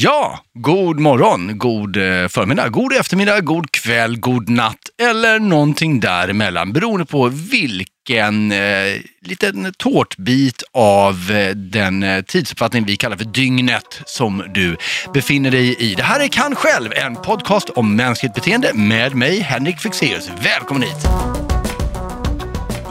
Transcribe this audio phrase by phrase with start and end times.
[0.00, 6.72] Ja, god morgon, god eh, förmiddag, god eftermiddag, god kväll, god natt eller någonting däremellan
[6.72, 14.00] beroende på vilken eh, liten tårtbit av eh, den eh, tidsuppfattning vi kallar för dygnet
[14.06, 14.76] som du
[15.14, 15.94] befinner dig i.
[15.94, 20.30] Det här är Kan själv, en podcast om mänskligt beteende med mig Henrik Fexeus.
[20.42, 21.08] Välkommen hit!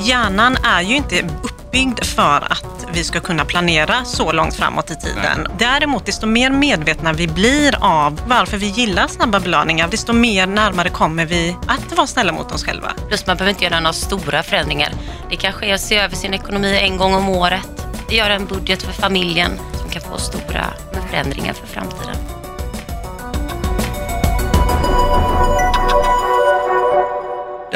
[0.01, 4.95] Hjärnan är ju inte uppbyggd för att vi ska kunna planera så långt framåt i
[4.95, 5.47] tiden.
[5.47, 5.55] Nej.
[5.59, 10.89] Däremot, desto mer medvetna vi blir av varför vi gillar snabba belöningar, desto mer närmare
[10.89, 12.91] kommer vi att vara snälla mot oss själva.
[13.07, 14.91] Plus man behöver inte göra några stora förändringar.
[15.29, 18.83] Det kanske är att se över sin ekonomi en gång om året, göra en budget
[18.83, 20.66] för familjen som kan få stora
[21.10, 22.16] förändringar för framtiden.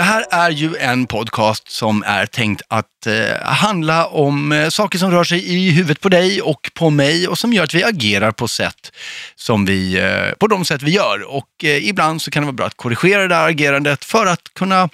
[0.01, 4.97] Det här är ju en podcast som är tänkt att eh, handla om eh, saker
[4.99, 7.83] som rör sig i huvudet på dig och på mig och som gör att vi
[7.83, 8.91] agerar på sätt
[9.35, 11.21] som vi, eh, på de sätt vi gör.
[11.35, 14.53] Och eh, ibland så kan det vara bra att korrigera det här agerandet för att
[14.53, 14.89] kunna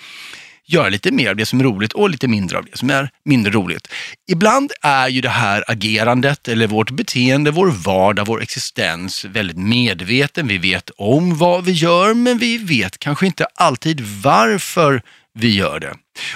[0.67, 3.09] göra lite mer av det som är roligt och lite mindre av det som är
[3.25, 3.87] mindre roligt.
[4.31, 10.47] Ibland är ju det här agerandet eller vårt beteende, vår vardag, vår existens väldigt medveten.
[10.47, 15.01] Vi vet om vad vi gör men vi vet kanske inte alltid varför
[15.33, 15.93] vi gör det.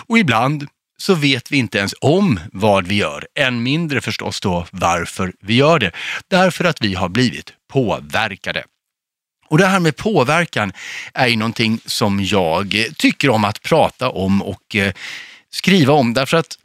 [0.08, 4.66] Och ibland så vet vi inte ens om vad vi gör, än mindre förstås då
[4.72, 5.92] varför vi gör det.
[6.28, 8.64] Därför att vi har blivit påverkade.
[9.52, 10.74] Och det här med påverkan
[11.14, 14.94] är ju någonting som jag tycker om att prata om och eh,
[15.50, 16.14] skriva om.
[16.14, 16.58] Därför att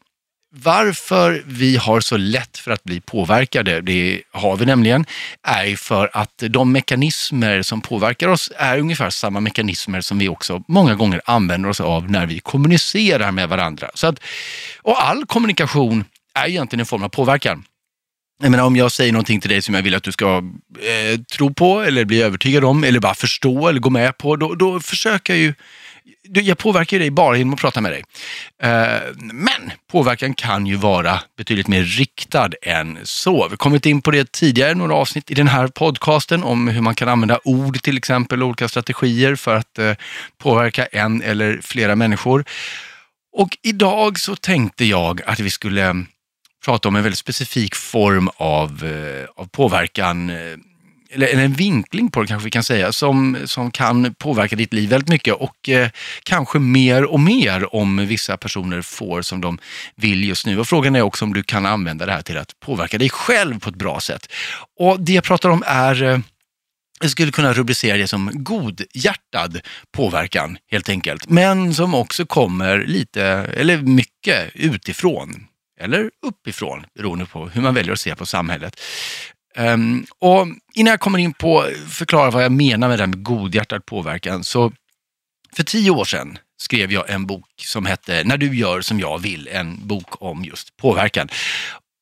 [0.55, 5.06] varför vi har så lätt för att bli påverkade, det har vi nämligen,
[5.43, 10.62] är för att de mekanismer som påverkar oss är ungefär samma mekanismer som vi också
[10.69, 13.91] många gånger använder oss av när vi kommunicerar med varandra.
[13.95, 14.21] Så att,
[14.83, 17.65] och all kommunikation är egentligen en form av påverkan.
[18.42, 20.42] Jag menar, om jag säger någonting till dig som jag vill att du ska
[20.81, 24.55] eh, tro på eller bli övertygad om eller bara förstå eller gå med på, då,
[24.55, 25.55] då försöker jag ju
[26.33, 28.05] jag påverkar dig bara genom att prata med dig.
[28.62, 33.44] Eh, men påverkan kan ju vara betydligt mer riktad än så.
[33.44, 36.81] Vi har kommit in på det tidigare, några avsnitt i den här podcasten om hur
[36.81, 39.93] man kan använda ord till exempel, olika strategier för att eh,
[40.39, 42.44] påverka en eller flera människor.
[43.33, 46.05] Och idag så tänkte jag att vi skulle
[46.66, 50.37] prata om en väldigt specifik form av, eh, av påverkan, eh,
[51.10, 54.72] eller, eller, en vinkling på det kanske vi kan säga, som, som kan påverka ditt
[54.72, 55.91] liv väldigt mycket och eh,
[56.22, 59.59] kanske mer och mer om vissa personer får som de
[59.94, 60.59] vill just nu.
[60.59, 63.60] Och frågan är också om du kan använda det här till att påverka dig själv
[63.60, 64.33] på ett bra sätt.
[64.78, 66.19] Och det jag pratar om är eh,
[67.00, 69.60] jag skulle kunna rubricera det som godhjärtad
[69.93, 73.22] påverkan helt enkelt, men som också kommer lite,
[73.56, 75.47] eller mycket utifrån
[75.81, 78.81] eller uppifrån, beroende på hur man väljer att se på samhället.
[79.59, 83.09] Um, och innan jag kommer in på att förklara vad jag menar med det här
[83.09, 84.72] med godhjärtad påverkan, så
[85.56, 89.19] för tio år sedan skrev jag en bok som hette När du gör som jag
[89.19, 91.28] vill, en bok om just påverkan.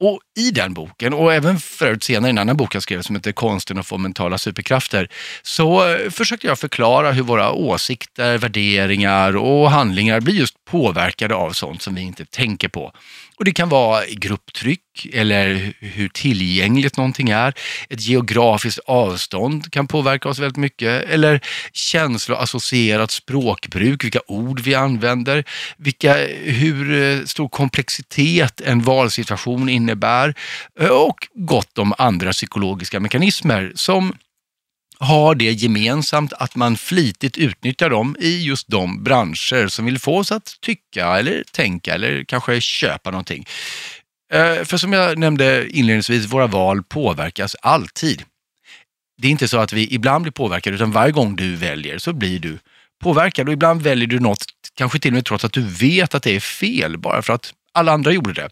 [0.00, 3.16] Och i den boken, och även förut senare i en annan bok jag skrev som
[3.16, 5.08] heter Konsten att få mentala superkrafter,
[5.42, 11.82] så försökte jag förklara hur våra åsikter, värderingar och handlingar blir just påverkade av sånt
[11.82, 12.92] som vi inte tänker på.
[13.38, 14.80] Och Det kan vara grupptryck
[15.12, 17.54] eller hur tillgängligt någonting är.
[17.88, 21.04] Ett geografiskt avstånd kan påverka oss väldigt mycket.
[21.04, 21.40] Eller
[21.72, 25.44] känsloassocierat språkbruk, vilka ord vi använder,
[25.76, 30.34] vilka, hur eh, stor komplexitet en valsituation innebär
[30.80, 34.14] eh, och gott om andra psykologiska mekanismer som
[35.04, 40.18] har det gemensamt att man flitigt utnyttjar dem i just de branscher som vill få
[40.18, 43.46] oss att tycka eller tänka eller kanske köpa någonting.
[44.32, 48.22] Eh, för som jag nämnde inledningsvis, våra val påverkas alltid.
[49.22, 52.12] Det är inte så att vi ibland blir påverkade, utan varje gång du väljer så
[52.12, 52.58] blir du
[53.02, 54.44] påverkad och ibland väljer du något,
[54.74, 57.52] kanske till och med trots att du vet att det är fel, bara för att
[57.74, 58.48] alla andra gjorde det.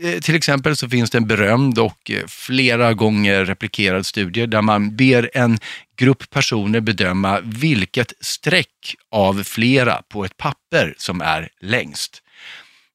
[0.00, 4.62] Eh, till exempel så finns det en berömd och eh, flera gånger replikerad studie där
[4.62, 5.58] man ber en
[5.96, 12.22] grupp personer bedöma vilket streck av flera på ett papper som är längst.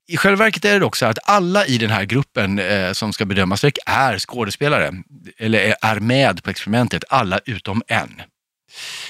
[0.07, 3.25] I själva verket är det också att alla i den här gruppen eh, som ska
[3.25, 4.93] bedöma streck är skådespelare,
[5.37, 8.21] eller är med på experimentet, alla utom en.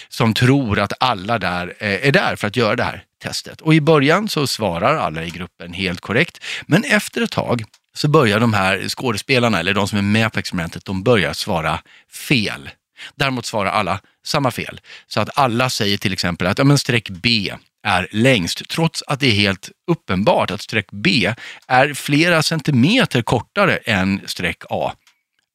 [0.10, 3.62] Som tror att alla där är där för att göra det här testet.
[3.62, 8.08] Och i början så svarar alla i gruppen helt korrekt, men efter ett tag så
[8.08, 11.80] börjar de här skådespelarna, eller de som är med på experimentet, de börjar svara
[12.12, 12.70] fel.
[13.16, 14.80] Däremot svarar alla samma fel.
[15.08, 17.54] Så att alla säger till exempel att ja, men streck B
[17.84, 21.34] är längst, trots att det är helt uppenbart att streck B
[21.68, 24.94] är flera centimeter kortare än streck A.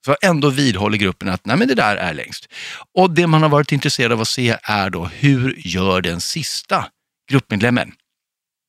[0.04, 2.48] Så ändå vidhåller gruppen att nej men det där är längst.
[2.94, 6.86] Och det man har varit intresserad av att se är då hur gör den sista
[7.32, 7.92] gruppmedlemmen?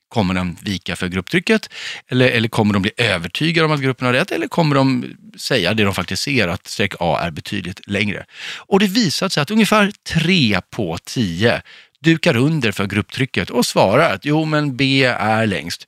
[0.10, 1.70] Kommer de vika för grupptrycket
[2.08, 5.74] eller, eller kommer de bli övertygade om att gruppen har rätt eller kommer de säga
[5.74, 8.26] det de faktiskt ser att streck A är betydligt längre?
[8.58, 11.62] Och det visar sig att ungefär tre på tio
[12.00, 15.88] dukar under för grupptrycket och svarar att jo men B är längst.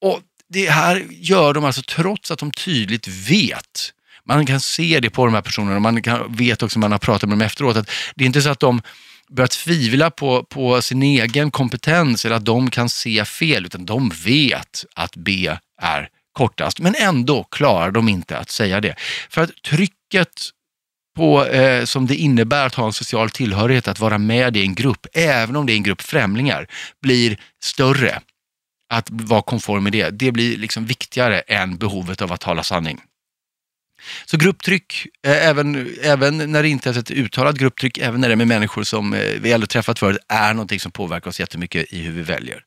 [0.00, 3.92] Och det här gör de alltså trots att de tydligt vet
[4.28, 6.98] man kan se det på de här personerna, man kan, vet också när man har
[6.98, 8.82] pratat med dem efteråt att det är inte så att de
[9.30, 14.08] börjar tvivla på, på sin egen kompetens eller att de kan se fel, utan de
[14.24, 16.80] vet att B är kortast.
[16.80, 18.94] Men ändå klarar de inte att säga det.
[19.30, 20.50] För att trycket
[21.16, 24.74] på, eh, som det innebär att ha en social tillhörighet, att vara med i en
[24.74, 26.66] grupp, även om det är en grupp främlingar,
[27.02, 28.20] blir större.
[28.90, 33.00] Att vara konform med det, det blir liksom viktigare än behovet av att tala sanning.
[34.26, 38.34] Så grupptryck, eh, även, även när det inte är ett uttalat grupptryck, även när det
[38.34, 41.92] är med människor som eh, vi aldrig träffat förut, är någonting som påverkar oss jättemycket
[41.92, 42.62] i hur vi väljer.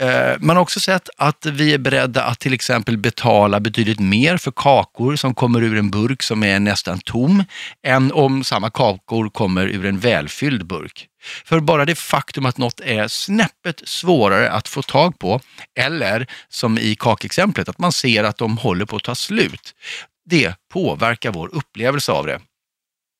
[0.00, 4.36] Eh, man har också sett att vi är beredda att till exempel betala betydligt mer
[4.36, 7.44] för kakor som kommer ur en burk som är nästan tom,
[7.86, 11.06] än om samma kakor kommer ur en välfylld burk.
[11.44, 15.40] För bara det faktum att något är snäppet svårare att få tag på,
[15.78, 19.74] eller som i kakexemplet, att man ser att de håller på att ta slut,
[20.24, 22.40] det påverkar vår upplevelse av det.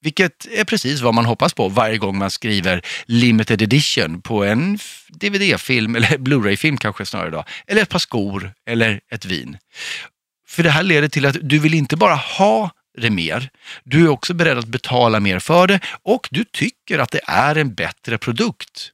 [0.05, 4.79] Vilket är precis vad man hoppas på varje gång man skriver limited edition på en
[5.09, 9.59] DVD-film, eller Blu-ray-film kanske snarare då, eller ett par skor eller ett vin.
[10.47, 13.51] För det här leder till att du vill inte bara ha det mer,
[13.85, 17.57] du är också beredd att betala mer för det och du tycker att det är
[17.57, 18.91] en bättre produkt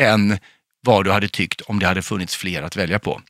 [0.00, 0.38] än
[0.80, 3.20] vad du hade tyckt om det hade funnits fler att välja på.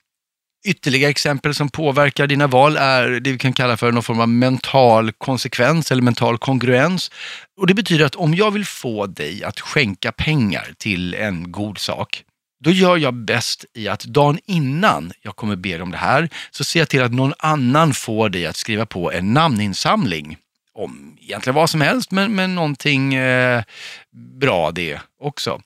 [0.65, 4.29] Ytterligare exempel som påverkar dina val är det vi kan kalla för någon form av
[4.29, 7.11] mental konsekvens eller mental kongruens.
[7.61, 11.79] Och Det betyder att om jag vill få dig att skänka pengar till en god
[11.79, 12.25] sak,
[12.65, 16.29] då gör jag bäst i att dagen innan jag kommer be dig om det här,
[16.51, 20.37] så ser jag till att någon annan får dig att skriva på en namninsamling
[20.75, 23.63] om egentligen vad som helst, men, men någonting eh,
[24.41, 25.61] bra det också.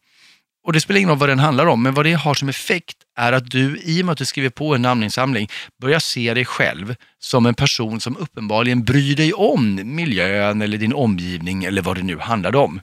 [0.66, 2.96] Och det spelar ingen roll vad den handlar om, men vad det har som effekt
[3.16, 5.48] är att du, i och med att du skriver på en namninsamling,
[5.80, 10.94] börjar se dig själv som en person som uppenbarligen bryr dig om miljön eller din
[10.94, 12.80] omgivning eller vad det nu handlar om.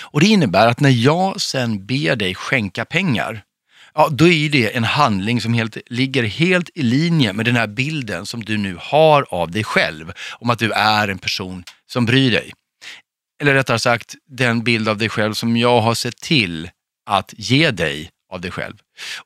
[0.00, 3.42] Och Det innebär att när jag sen ber dig skänka pengar,
[3.94, 7.66] ja, då är det en handling som helt, ligger helt i linje med den här
[7.66, 12.06] bilden som du nu har av dig själv, om att du är en person som
[12.06, 12.52] bryr dig
[13.40, 16.70] eller rättare sagt den bild av dig själv som jag har sett till
[17.06, 18.76] att ge dig av dig själv.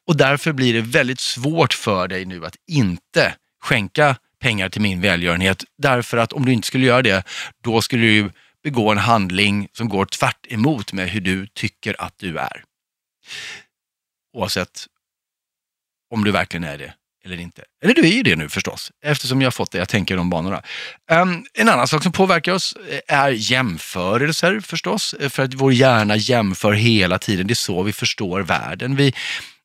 [0.06, 5.00] Och därför blir det väldigt svårt för dig nu att inte skänka pengar till min
[5.00, 5.64] välgörenhet.
[5.78, 7.24] Därför att om du inte skulle göra det,
[7.62, 8.30] då skulle du
[8.62, 12.64] begå en handling som går tvärt emot med hur du tycker att du är.
[14.36, 14.86] Oavsett
[16.10, 16.94] om du verkligen är det
[17.24, 17.62] eller inte.
[17.84, 20.16] Eller du är ju det nu förstås, eftersom jag har fått det jag tänker i
[20.16, 20.62] de banorna.
[21.10, 25.72] Um, en annan sak som påverkar oss eh, är jämförelser förstås, eh, för att vår
[25.72, 27.46] hjärna jämför hela tiden.
[27.46, 28.96] Det är så vi förstår världen.
[28.96, 29.06] Vi,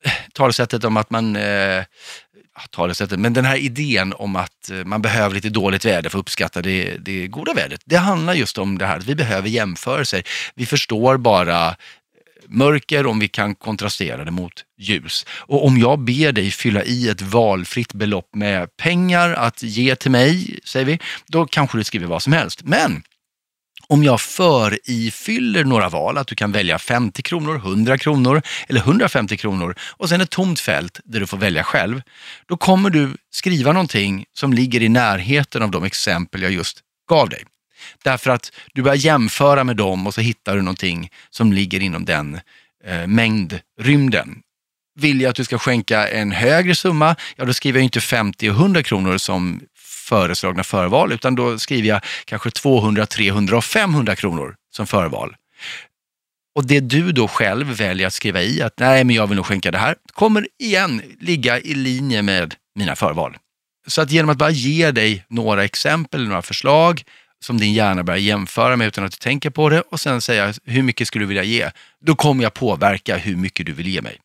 [0.06, 1.84] eh, talesättet om att man eh,
[2.72, 6.62] talesättet, men den här idén om att man behöver lite dåligt väder för att uppskatta
[6.62, 7.82] det, det goda vädret.
[7.86, 10.24] Det handlar just om det här att vi behöver jämförelser.
[10.56, 11.76] Vi förstår bara
[12.48, 15.26] mörker om vi kan kontrastera det mot ljus.
[15.30, 20.12] Och om jag ber dig fylla i ett valfritt belopp med pengar att ge till
[20.12, 22.62] mig, säger vi, då kanske du skriver vad som helst.
[22.64, 23.04] Men
[23.88, 29.38] om jag förifyller några val, att du kan välja 50 kronor, 100 kronor eller 150
[29.38, 32.02] kronor och sen ett tomt fält där du får välja själv,
[32.46, 37.30] då kommer du skriva någonting som ligger i närheten av de exempel jag just gav
[37.30, 37.44] dig.
[38.04, 42.06] Därför att du börjar jämföra med dem och så hittar du någonting som ligger inom
[42.06, 42.40] den
[42.86, 44.42] eh, mängdrymden.
[45.00, 48.50] Vill jag att du ska skänka en högre summa, ja då skriver jag inte 50
[48.50, 49.62] och 100 kronor som
[50.10, 55.36] föreslagna förval, utan då skriver jag kanske 200, 300 och 500 kronor som förval.
[56.56, 59.46] Och det du då själv väljer att skriva i, att nej men jag vill nog
[59.46, 63.38] skänka det här, kommer igen ligga i linje med mina förval.
[63.88, 67.04] Så att genom att bara ge dig några exempel, några förslag,
[67.44, 70.54] som din hjärna börjar jämföra med utan att du tänker på det och sen säga
[70.66, 71.70] hur mycket skulle du vilja ge?
[72.06, 74.18] Då kommer jag påverka hur mycket du vill ge mig.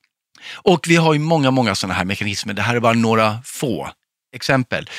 [0.53, 2.55] Och vi har ju många, många sådana här mekanismer.
[2.55, 3.91] Det här är bara några få
[4.35, 4.91] exempel.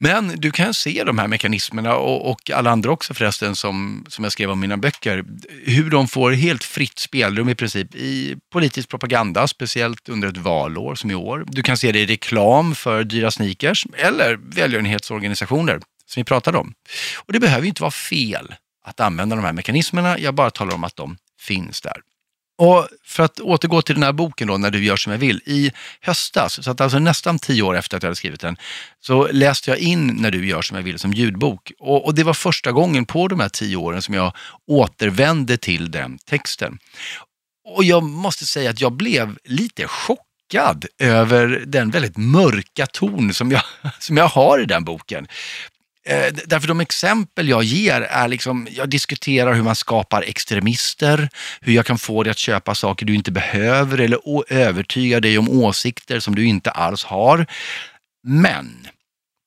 [0.00, 4.24] Men du kan se de här mekanismerna och, och, alla andra också förresten som, som
[4.24, 5.24] jag skrev om i mina böcker,
[5.64, 10.94] hur de får helt fritt spelrum i princip i politisk propaganda, speciellt under ett valår
[10.94, 11.44] som i år.
[11.48, 16.74] Du kan se det i reklam för dyra sneakers eller välgörenhetsorganisationer som vi pratade om.
[17.16, 20.74] Och det behöver ju inte vara fel att använda de här mekanismerna, jag bara talar
[20.74, 22.02] om att de finns där.
[22.58, 25.42] Och för att återgå till den här boken då, När du gör som jag vill.
[25.46, 28.56] I höstas, så att alltså nästan tio år efter att jag hade skrivit den,
[29.00, 31.72] så läste jag in När du gör som jag vill som ljudbok.
[31.78, 34.36] Och, och det var första gången på de här tio åren som jag
[34.66, 36.78] återvände till den texten.
[37.64, 43.50] Och jag måste säga att jag blev lite chockad över den väldigt mörka ton som
[43.50, 43.62] jag,
[43.98, 45.26] som jag har i den boken.
[46.08, 51.28] Eh, därför de exempel jag ger är liksom, jag diskuterar hur man skapar extremister,
[51.60, 55.48] hur jag kan få dig att köpa saker du inte behöver eller övertyga dig om
[55.48, 57.46] åsikter som du inte alls har.
[58.26, 58.86] Men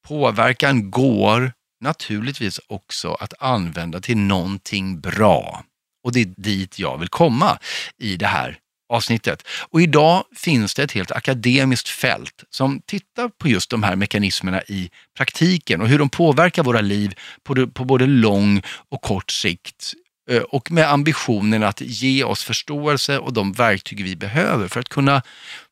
[0.07, 1.53] påverkan går
[1.83, 5.63] naturligtvis också att använda till någonting bra.
[6.03, 7.59] Och det är dit jag vill komma
[7.97, 8.57] i det här
[8.91, 9.47] avsnittet.
[9.69, 14.61] Och idag finns det ett helt akademiskt fält som tittar på just de här mekanismerna
[14.61, 19.93] i praktiken och hur de påverkar våra liv på, på både lång och kort sikt
[20.29, 24.89] eh, och med ambitionen att ge oss förståelse och de verktyg vi behöver för att
[24.89, 25.21] kunna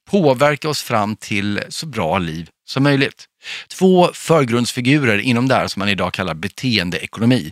[0.10, 3.26] påverka oss fram till så bra liv som möjligt.
[3.68, 7.52] Två förgrundsfigurer inom det här som man idag kallar beteendeekonomi.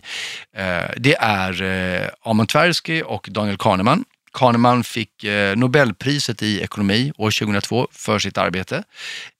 [0.56, 7.12] Eh, det är eh, Amon Tversky och Daniel Kahneman Kahneman fick eh, Nobelpriset i ekonomi
[7.16, 8.84] år 2002 för sitt arbete.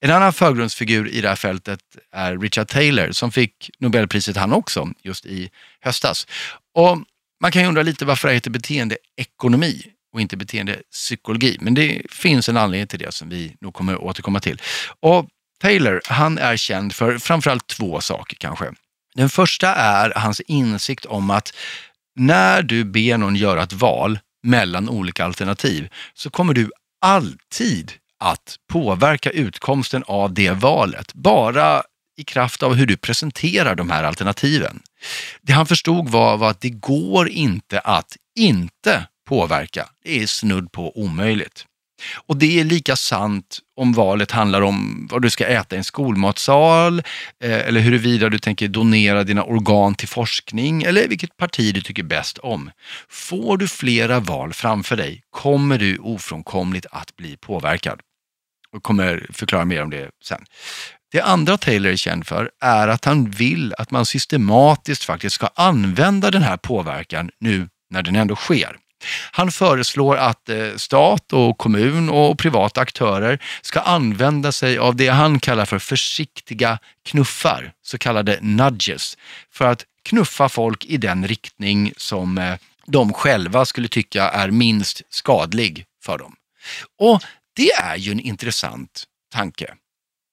[0.01, 1.81] En annan förgrundsfigur i det här fältet
[2.13, 6.27] är Richard Taylor som fick Nobelpriset han också just i höstas.
[6.75, 6.99] Och
[7.41, 11.57] man kan ju undra lite varför det heter beteendeekonomi och inte beteendepsykologi.
[11.61, 14.63] Men det finns en anledning till det som vi nog kommer återkomma till.
[15.01, 15.29] Och
[15.61, 18.73] Taylor, han är känd för framförallt två saker kanske.
[19.15, 21.53] Den första är hans insikt om att
[22.17, 28.57] när du ber någon göra ett val mellan olika alternativ så kommer du alltid att
[28.73, 31.15] påverka utkomsten av det valet.
[31.15, 31.83] Bara
[32.17, 34.81] i kraft av hur du presenterar de här alternativen.
[35.43, 39.89] Det han förstod var, var att det går inte att inte påverka.
[40.05, 41.65] Det är snudd på omöjligt.
[42.27, 45.85] Och det är lika sant om valet handlar om vad du ska äta i en
[45.85, 46.99] skolmatsal
[47.45, 52.03] eh, eller huruvida du tänker donera dina organ till forskning eller vilket parti du tycker
[52.03, 52.71] bäst om.
[53.09, 58.01] Får du flera val framför dig kommer du ofrånkomligt att bli påverkad.
[58.73, 60.45] Jag kommer förklara mer om det sen.
[61.13, 65.47] Det andra Taylor är känd för är att han vill att man systematiskt faktiskt ska
[65.55, 68.77] använda den här påverkan nu när den ändå sker.
[69.31, 75.09] Han föreslår att eh, stat och kommun och privata aktörer ska använda sig av det
[75.09, 79.19] han kallar för försiktiga knuffar, så kallade nudges,
[79.53, 82.55] för att knuffa folk i den riktning som eh,
[82.87, 86.35] de själva skulle tycka är minst skadlig för dem.
[86.99, 87.23] Och
[87.57, 89.75] det är ju en intressant tanke.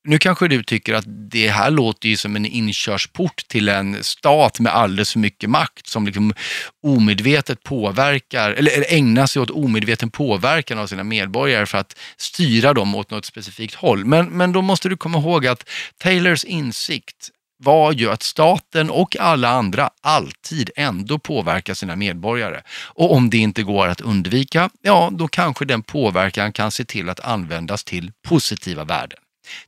[0.08, 4.60] Nu kanske du tycker att det här låter ju som en inkörsport till en stat
[4.60, 6.34] med alldeles för mycket makt som liksom
[6.84, 12.96] omedvetet påverkar, eller ägnar sig åt omedveten påverkan av sina medborgare för att styra dem
[12.96, 14.06] åt något specifikt håll.
[14.06, 19.18] Men, men då måste du komma ihåg att Taylors insikt var ju att staten och
[19.20, 22.62] alla andra alltid ändå påverkar sina medborgare.
[22.84, 27.10] Och om det inte går att undvika, ja då kanske den påverkan kan se till
[27.10, 29.20] att användas till positiva värden.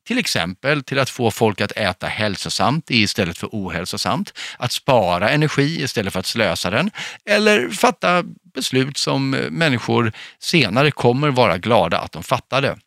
[0.08, 5.84] Till exempel till att få folk att äta hälsosamt istället för ohälsosamt, att spara energi
[5.84, 6.92] istället för att slösa den
[7.26, 12.78] eller fatta beslut som eh, människor senare kommer vara glada att de fattade.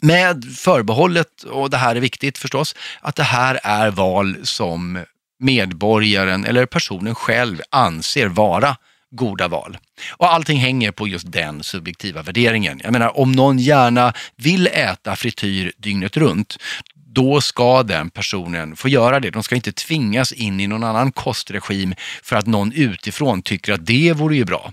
[0.00, 5.04] Med förbehållet, och det här är viktigt förstås, att det här är val som
[5.38, 8.76] medborgaren eller personen själv anser vara
[9.10, 9.78] goda val.
[10.10, 12.80] Och allting hänger på just den subjektiva värderingen.
[12.84, 16.56] Jag menar, om någon gärna vill äta frityr dygnet runt,
[16.94, 19.30] då ska den personen få göra det.
[19.30, 23.86] De ska inte tvingas in i någon annan kostregim för att någon utifrån tycker att
[23.86, 24.72] det vore ju bra.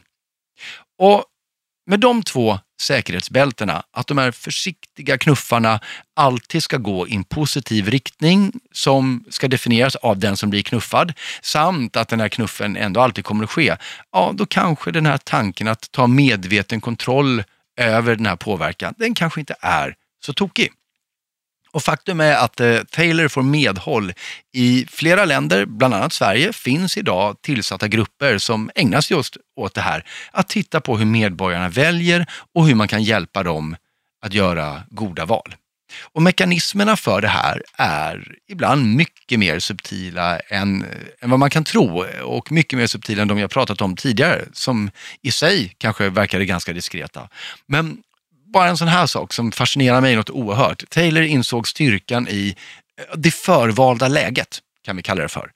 [1.00, 1.24] Och
[1.86, 5.80] med de två säkerhetsbältena, att de här försiktiga knuffarna
[6.16, 11.14] alltid ska gå i en positiv riktning som ska definieras av den som blir knuffad,
[11.42, 13.78] samt att den här knuffen ändå alltid kommer att ske,
[14.12, 17.44] ja då kanske den här tanken att ta medveten kontroll
[17.78, 20.72] över den här påverkan, den kanske inte är så tokig.
[21.76, 24.14] Och faktum är att eh, Taylor får medhåll.
[24.54, 29.74] I flera länder, bland annat Sverige, finns idag tillsatta grupper som ägnar sig just åt
[29.74, 30.06] det här.
[30.32, 33.76] Att titta på hur medborgarna väljer och hur man kan hjälpa dem
[34.26, 35.56] att göra goda val.
[36.14, 40.90] Och mekanismerna för det här är ibland mycket mer subtila än, eh,
[41.22, 44.46] än vad man kan tro och mycket mer subtila än de jag pratat om tidigare
[44.54, 44.92] som
[45.22, 47.30] i sig kanske verkade ganska diskreta.
[47.68, 47.98] Men
[48.54, 50.90] bara en sån här sak som fascinerar mig något oerhört.
[50.90, 52.56] Taylor insåg styrkan i
[53.00, 55.52] eh, det förvalda läget kan vi kalla det för.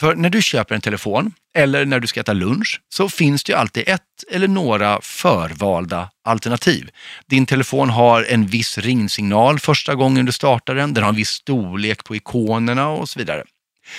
[0.00, 3.52] För när du köper en telefon eller när du ska äta lunch så finns det
[3.52, 6.90] ju alltid ett eller några förvalda alternativ.
[7.26, 11.28] Din telefon har en viss ringsignal första gången du startar den, den har en viss
[11.28, 13.44] storlek på ikonerna och så vidare.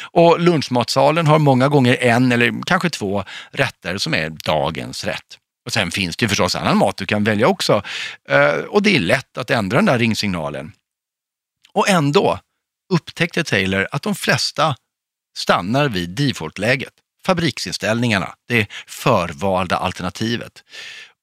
[0.01, 5.37] Och lunchmatsalen har många gånger en eller kanske två rätter som är dagens rätt.
[5.65, 7.83] Och sen finns det ju förstås annan mat du kan välja också.
[8.29, 10.71] Eh, och det är lätt att ändra den där ringsignalen.
[11.73, 12.39] Och ändå
[12.93, 14.75] upptäckte Taylor att de flesta
[15.37, 16.93] stannar vid defaultläget,
[17.25, 20.63] fabriksinställningarna, det förvalda alternativet.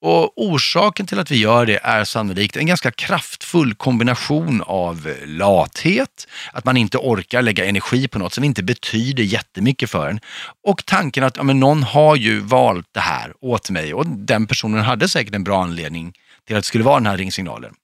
[0.01, 6.29] Och orsaken till att vi gör det är sannolikt en ganska kraftfull kombination av lathet,
[6.53, 10.21] att man inte orkar lägga energi på något som inte betyder jättemycket för en
[10.65, 14.47] och tanken att ja, men någon har ju valt det här åt mig och den
[14.47, 16.13] personen hade säkert en bra anledning
[16.47, 17.75] till att det skulle vara den här ringsignalen.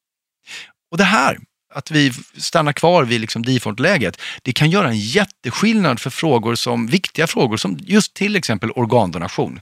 [0.90, 1.38] Och det här
[1.74, 6.86] att vi stannar kvar vid liksom default-läget, det kan göra en jätteskillnad för frågor som,
[6.86, 9.60] viktiga frågor som just till exempel organdonation.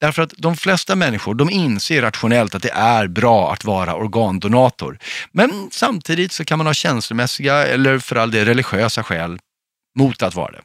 [0.00, 4.98] Därför att de flesta människor, de inser rationellt att det är bra att vara organdonator.
[5.32, 9.38] Men samtidigt så kan man ha känslomässiga eller för all del religiösa skäl
[9.98, 10.62] mot att vara det.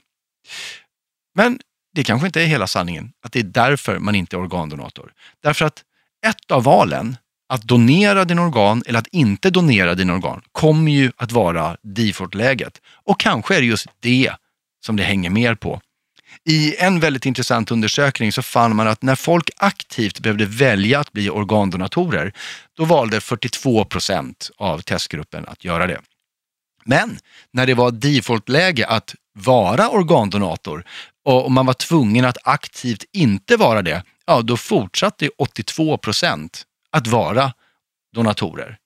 [1.35, 1.59] Men
[1.95, 5.11] det kanske inte är hela sanningen, att det är därför man inte är organdonator.
[5.43, 5.83] Därför att
[6.25, 7.17] ett av valen
[7.49, 12.81] att donera din organ eller att inte donera din organ kommer ju att vara default-läget.
[13.05, 14.31] Och kanske är det just det
[14.85, 15.81] som det hänger mer på.
[16.45, 21.11] I en väldigt intressant undersökning så fann man att när folk aktivt behövde välja att
[21.11, 22.33] bli organdonatorer,
[22.77, 26.01] då valde 42 procent av testgruppen att göra det.
[26.85, 27.17] Men
[27.53, 30.83] när det var default-läge att vara organdonator
[31.25, 37.08] och man var tvungen att aktivt inte vara det, ja då fortsatte 82 procent att
[37.08, 37.53] vara
[38.15, 38.77] donatorer.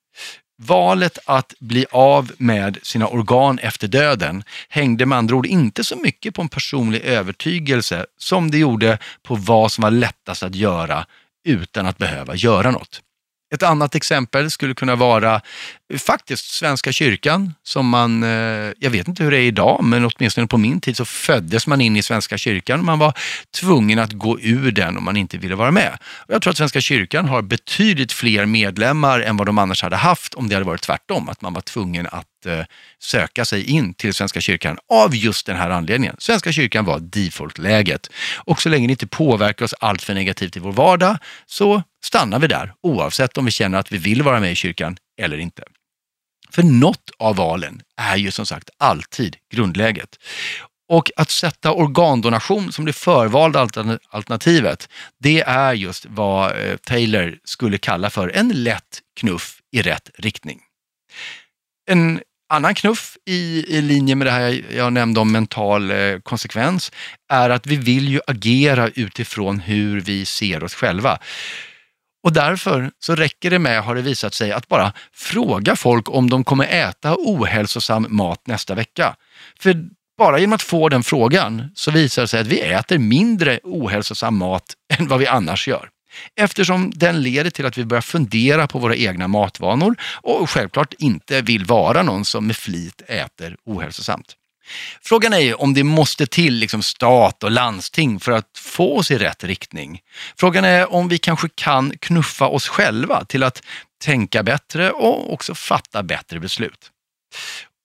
[0.61, 5.95] Valet att bli av med sina organ efter döden hängde med andra ord inte så
[5.95, 11.05] mycket på en personlig övertygelse som det gjorde på vad som var lättast att göra
[11.47, 13.01] utan att behöva göra något.
[13.53, 15.41] Ett annat exempel skulle kunna vara
[15.99, 18.29] faktiskt Svenska kyrkan som man, eh,
[18.79, 21.81] jag vet inte hur det är idag, men åtminstone på min tid så föddes man
[21.81, 22.85] in i Svenska kyrkan.
[22.85, 23.13] Man var
[23.59, 25.97] tvungen att gå ur den om man inte ville vara med.
[26.03, 29.95] Och jag tror att Svenska kyrkan har betydligt fler medlemmar än vad de annars hade
[29.95, 32.65] haft om det hade varit tvärtom, att man var tvungen att eh,
[32.99, 36.15] söka sig in till Svenska kyrkan av just den här anledningen.
[36.19, 40.59] Svenska kyrkan var default-läget och så länge det inte påverkar oss allt för negativt i
[40.59, 44.51] vår vardag så stannar vi där oavsett om vi känner att vi vill vara med
[44.51, 45.63] i kyrkan eller inte.
[46.53, 50.19] För något av valen är ju som sagt alltid grundläget.
[50.89, 53.67] Och att sätta organdonation som det förvalda
[54.09, 54.89] alternativet,
[55.19, 60.59] det är just vad eh, Taylor skulle kalla för en lätt knuff i rätt riktning.
[61.89, 66.91] En annan knuff i, i linje med det här jag nämnde om mental eh, konsekvens
[67.29, 71.19] är att vi vill ju agera utifrån hur vi ser oss själva.
[72.23, 76.29] Och därför så räcker det med, har det visat sig, att bara fråga folk om
[76.29, 79.15] de kommer äta ohälsosam mat nästa vecka.
[79.59, 79.85] För
[80.17, 84.37] bara genom att få den frågan så visar det sig att vi äter mindre ohälsosam
[84.37, 84.63] mat
[84.99, 85.89] än vad vi annars gör.
[86.35, 91.41] Eftersom den leder till att vi börjar fundera på våra egna matvanor och självklart inte
[91.41, 94.35] vill vara någon som med flit äter ohälsosamt.
[95.01, 99.11] Frågan är ju om det måste till liksom stat och landsting för att få oss
[99.11, 99.99] i rätt riktning.
[100.39, 103.63] Frågan är om vi kanske kan knuffa oss själva till att
[104.03, 106.89] tänka bättre och också fatta bättre beslut.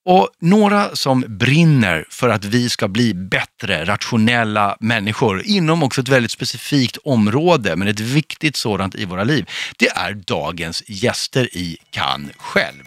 [0.05, 6.09] Och några som brinner för att vi ska bli bättre, rationella människor inom också ett
[6.09, 11.77] väldigt specifikt område, men ett viktigt sådant i våra liv, det är dagens gäster i
[11.91, 12.85] Kan själv.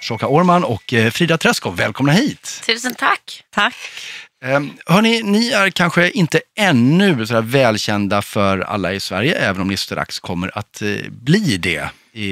[0.00, 2.62] Shoka Orman och eh, Frida Träskov, välkomna hit!
[2.66, 3.44] Tusen tack!
[3.54, 3.74] Tack.
[4.44, 9.68] Um, hörni, ni är kanske inte ännu så välkända för alla i Sverige, även om
[9.68, 12.26] ni strax kommer att uh, bli det i,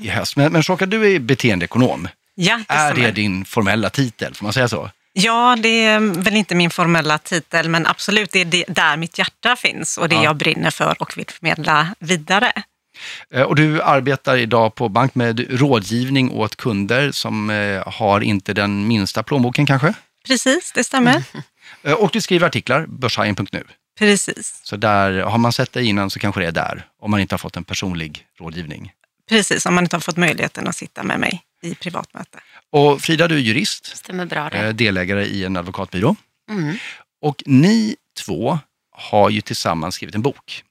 [0.00, 0.36] i höst.
[0.36, 2.08] Men, men Shoka, du är beteendeekonom.
[2.34, 4.90] Ja, det är det din formella titel, får man säga så?
[5.12, 9.18] Ja, det är väl inte min formella titel, men absolut, det är det, där mitt
[9.18, 10.24] hjärta finns och det Ja.
[10.24, 12.52] jag brinner för och vill förmedla vidare.
[13.30, 18.52] Eh, Och du arbetar idag på bank med rådgivning åt kunder som eh, har inte
[18.54, 19.94] den minsta plånboken kanske?
[20.26, 21.22] Precis, det stämmer.
[21.82, 23.64] Eh, Och du skriver artiklar, börshajen.nu.
[23.98, 24.60] Precis.
[24.62, 27.34] Så där, har man sett dig innan så kanske det är där, om man inte
[27.34, 28.92] har fått en personlig rådgivning.
[29.28, 32.38] Precis, om man inte har fått möjligheten att sitta med mig i privatmöte.
[32.72, 34.72] Och Frida, du är jurist, Stämmer bra det.
[34.72, 36.16] delägare i en advokatbyrå.
[36.50, 36.76] Mm.
[37.22, 38.58] Och ni två
[38.96, 40.62] har ju tillsammans skrivit en bok.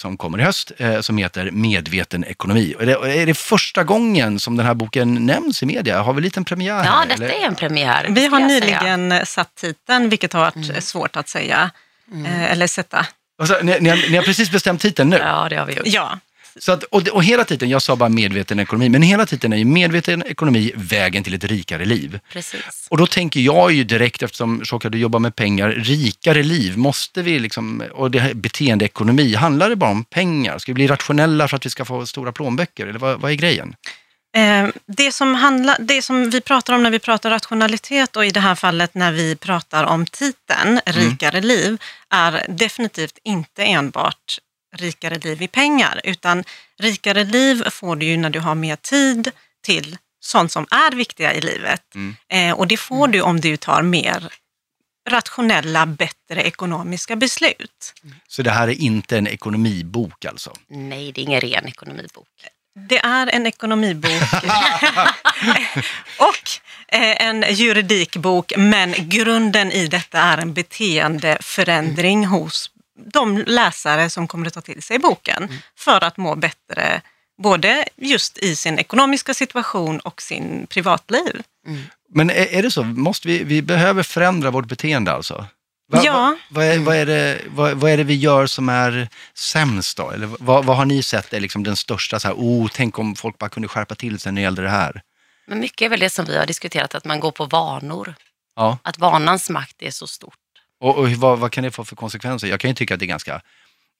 [0.00, 2.74] Som kommer i höst eh, som heter Medveten ekonomi.
[2.80, 6.02] Är det, är det första gången som den här boken nämns i media?
[6.02, 7.06] Har vi en liten premiär Ja, här?
[7.06, 7.34] detta eller?
[7.34, 8.06] är en premiär.
[8.10, 8.80] Vi har jag säga.
[8.82, 11.70] nyligen satt titeln, vilket har varit svårt att säga.
[12.26, 13.06] Eh, Eller sätta.
[13.38, 15.16] Alltså, ni, ni, har, ni har precis bestämt titeln nu.
[15.16, 15.86] Ja, det har vi gjort.
[15.86, 16.18] Ja,
[16.58, 19.56] Så att, och, och hela titeln, jag sa bara medveten ekonomi, men hela titeln är
[19.56, 22.20] ju medveten ekonomi, vägen till ett rikare liv.
[22.32, 22.86] Precis.
[22.90, 27.22] Och då tänker jag ju direkt, eftersom Shoka, du jobbar med pengar, rikare liv, måste
[27.22, 30.58] vi liksom, och det här beteendeekonomi, handlar det bara om pengar?
[30.58, 33.34] Ska vi bli rationella för att vi ska få stora plånböcker, eller vad, vad är
[33.36, 33.74] grejen?
[34.36, 38.30] Eh, Det som, handlar, det som vi pratar om när vi pratar rationalitet och i
[38.30, 41.78] det här fallet när vi pratar om titeln rikare liv
[42.10, 44.38] är definitivt inte enbart
[44.76, 46.44] rikare liv i pengar utan
[46.78, 49.30] rikare liv får du ju när du har mer tid
[49.64, 51.82] till sånt som är viktiga i livet.
[52.28, 54.32] Eh, och det får du om du tar mer
[55.10, 57.94] rationella, bättre ekonomiska beslut.
[58.28, 60.52] Så det här är inte en ekonomibok alltså?
[60.68, 62.28] Nej, det är ingen ren ekonomibok.
[62.88, 64.22] Det är en ekonomibok
[66.18, 66.50] och
[66.88, 72.70] eh, en juridikbok, men grunden i detta är en beteendeförändring hos
[73.06, 77.00] de läsare som kommer att ta till sig boken för att må bättre,
[77.42, 81.42] både just i sin ekonomiska situation och sin privatliv.
[82.14, 85.46] Men är, är det så, måste vi, vi behöver förändra vårt beteende alltså?
[85.92, 86.12] Va, Ja.
[86.12, 89.96] va, vad, är, vad, är det, vad, vad är det vi gör som är sämst
[89.96, 90.10] då?
[90.10, 93.16] Eller vad, vad har ni sett är liksom den största, så här, oh, tänk om
[93.16, 95.02] folk bara kunde skärpa till sig när det gällde det här?
[95.46, 98.14] Men mycket är väl det som vi har diskuterat, att man går på vanor.
[98.56, 98.78] Ja.
[98.82, 100.34] Att vanans makt är så stort.
[100.82, 102.48] Och, och vad, vad kan det få för konsekvenser?
[102.48, 103.40] Jag kan ju tycka att det är ganska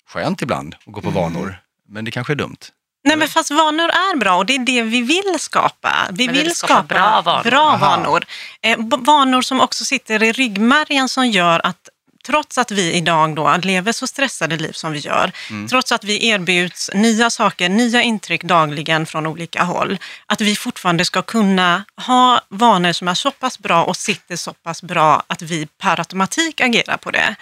[0.08, 1.56] skönt ibland att gå på vanor,
[1.88, 2.56] men det kanske är dumt.
[3.04, 6.08] Nej men fast vanor är bra och det är det vi vill skapa.
[6.10, 7.42] Vi vill vill skapa skapa bra vanor.
[7.42, 8.24] bra vanor.
[8.62, 11.88] Eh, vanor som också sitter i ryggmärgen som gör att
[12.26, 15.32] trots att vi idag då lever så stressade liv som vi gör,
[15.68, 21.04] trots att vi erbjuds nya saker, nya intryck dagligen från olika håll, att vi fortfarande
[21.04, 25.42] ska kunna ha vanor som är så pass bra och sitter så pass bra att
[25.42, 27.36] vi per automatik agerar på det.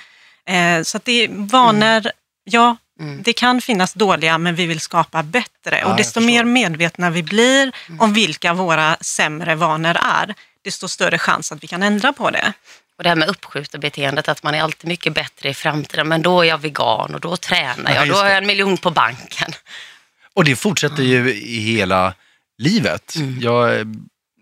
[0.46, 2.10] Eh, så att det är vanor,
[2.44, 2.76] ja,
[3.22, 5.78] det kan finnas dåliga men vi vill skapa bättre.
[5.78, 11.18] Ja, och desto mer medvetna vi blir om vilka våra sämre vanor är, desto större
[11.18, 12.52] chans att vi kan ändra på det.
[13.00, 16.08] Och det här med uppskjuta beteendet, att man är alltid mycket bättre i framtiden.
[16.08, 18.46] Men då är jag vegan och då tränar Ja, jag, då just har jag en
[18.46, 19.52] miljon på banken.
[20.34, 22.14] Och det fortsätter ju i hela
[22.58, 23.14] livet.
[23.40, 23.86] Jag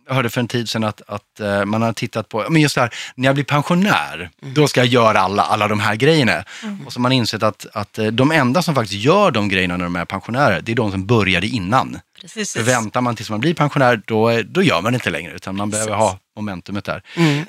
[0.08, 2.74] eh, hörde för en tid sedan att, att eh, man har tittat på, men just
[2.74, 6.44] det här, när jag blir pensionär, då ska jag göra alla, alla de här grejerna.
[6.86, 9.76] Och så har man insett att, att eh, de enda som faktiskt gör de grejerna
[9.76, 12.00] när de är pensionärer, det är de som började innan.
[12.20, 12.52] Precis.
[12.52, 15.56] För väntar man tills man blir pensionär, då, då gör man det inte längre, utan
[15.56, 17.02] man behöver ha momentumet där.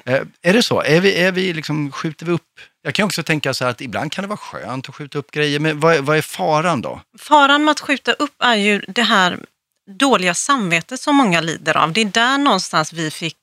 [0.05, 0.81] Eh, är det så?
[0.81, 2.41] Är vi, är vi liksom, skjuter vi upp?
[2.81, 5.31] Jag kan också tänka så här att ibland kan det vara skönt att skjuta upp
[5.31, 7.01] grejer, men vad, vad är faran då?
[7.19, 9.39] Faran med att skjuta upp är ju det här
[9.97, 11.93] dåliga samvetet som många lider av.
[11.93, 13.37] Det är där någonstans vi fick,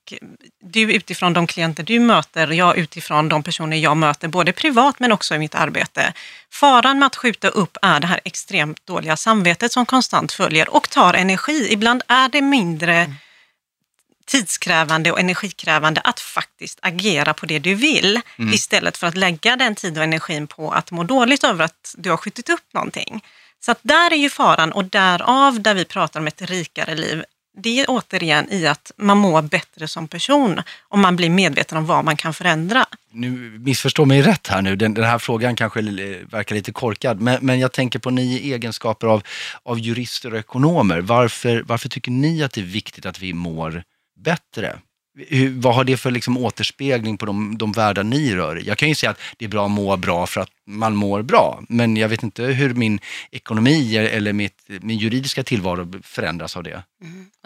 [0.61, 5.13] du utifrån de klienter du möter, jag utifrån de personer jag möter, både privat men
[5.13, 6.13] också i mitt arbete.
[6.53, 10.91] Faran med att skjuta upp är det här extremt dåliga samvetet som konstant följer och
[10.91, 11.69] tar energi.
[11.71, 13.15] Ibland är det mindre
[14.27, 18.21] tidskrävande och energikrävande att faktiskt agera på det du vill
[18.53, 22.11] istället för att lägga den tid och energin på att må dåligt över att du
[22.11, 23.23] har skjutit upp någonting.
[23.61, 27.25] Så att där är ju faran och därav där vi pratar om ett rikare liv.
[27.59, 31.87] Det är återigen i att man mår bättre som person om man blir medveten om
[31.87, 32.87] vad man kan förändra.
[33.11, 35.81] nu missförstå mig rätt här nu, den, den här frågan kanske
[36.31, 39.23] verkar lite korkad, men, men jag tänker på ni i egenskaper av,
[39.63, 41.01] av jurister och ekonomer.
[41.01, 43.83] Varför, varför tycker ni att det är viktigt att vi mår
[44.17, 44.79] bättre?
[45.17, 48.63] Hur, vad har det för liksom återspegling på de, de världar ni rör?
[48.67, 51.23] Jag kan ju säga att det är bra att må bra för att man mår
[51.23, 53.01] bra, men jag vet inte hur min
[53.31, 56.83] ekonomi eller mitt, min juridiska tillvaro förändras av det.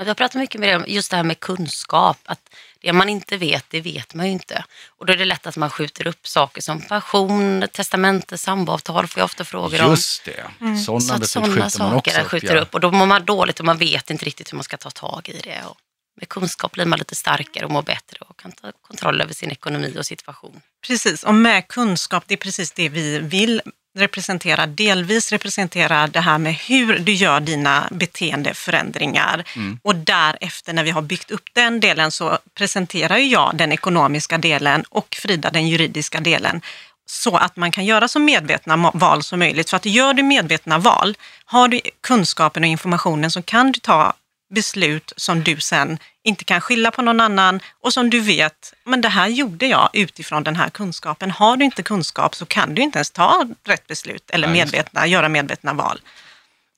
[0.01, 2.19] Vi har pratat mycket med det, om just det här med kunskap.
[2.25, 2.41] Att
[2.81, 4.65] det man inte vet, det vet man ju inte.
[4.89, 9.21] Och då är det lätt att man skjuter upp saker som pension, testamente, samboavtal får
[9.21, 9.91] jag ofta frågor om.
[9.91, 10.45] Just det,
[10.85, 12.31] sådana Så beslut skjuter man också saker upp.
[12.31, 12.63] skjuter ja.
[12.63, 14.91] upp och då mår man dåligt och man vet inte riktigt hur man ska ta
[14.91, 15.63] tag i det.
[15.69, 15.77] Och
[16.21, 19.51] med kunskap blir man lite starkare och mår bättre och kan ta kontroll över sin
[19.51, 20.61] ekonomi och situation.
[20.87, 23.63] Precis, och med kunskap, det är precis det vi vill
[23.99, 24.67] representera.
[24.67, 29.45] Delvis representera det här med hur du gör dina beteendeförändringar.
[29.83, 34.85] Och därefter när vi har byggt upp den delen så presenterar jag den ekonomiska delen
[34.89, 36.61] och Frida den juridiska delen.
[37.07, 39.71] Så att man kan göra så medvetna val som möjligt.
[39.71, 44.15] För att gör du medvetna val, har du kunskapen och informationen så kan du ta
[44.51, 49.01] beslut som du sen inte kan skylla på någon annan och som du vet, men
[49.01, 51.31] det här gjorde jag utifrån den här kunskapen.
[51.31, 55.29] Har du inte kunskap så kan du inte ens ta rätt beslut eller medvetna, göra
[55.29, 56.01] medvetna val.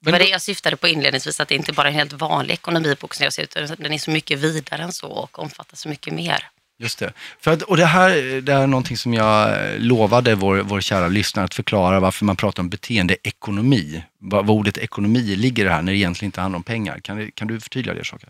[0.01, 2.13] Det Men var det jag syftade på inledningsvis, att det inte bara är en helt
[2.13, 5.39] vanlig ekonomibok som jag ser ut, utan den är så mycket vidare än så och
[5.39, 6.49] omfattar så mycket mer.
[6.79, 7.13] Just det.
[7.41, 11.45] För att, och det här det är någonting som jag lovade vår, vår kära lyssnare
[11.45, 14.05] att förklara varför man pratar om beteendeekonomi.
[14.19, 16.99] Vad, vad ordet ekonomi ligger här när det egentligen inte handlar om pengar.
[17.01, 18.27] Kan, kan du förtydliga det, Shaka?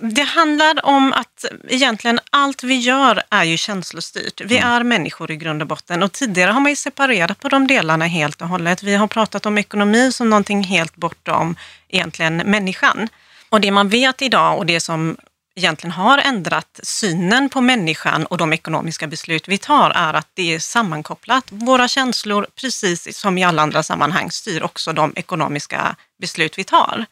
[0.00, 4.40] Det- handlar om att egentligen allt vi gör är ju känslostyrt.
[4.44, 7.66] Vi är människor i grund och botten och tidigare har man ju separerat på de
[7.66, 8.82] delarna helt och hållet.
[8.82, 11.56] Vi har pratat om ekonomi som någonting helt bortom
[11.88, 13.08] egentligen människan.
[13.48, 15.16] Och det man vet idag och det som
[15.58, 20.54] egentligen har ändrat synen på människan och de ekonomiska beslut vi tar är att det
[20.54, 21.44] är sammankopplat.
[21.48, 27.06] Våra känslor, precis som i alla andra sammanhang, styr också de ekonomiska beslut vi tar.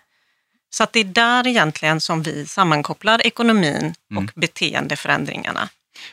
[0.71, 5.69] Så att det är där egentligen som vi sammankopplar ekonomin och beteendeförändringarna.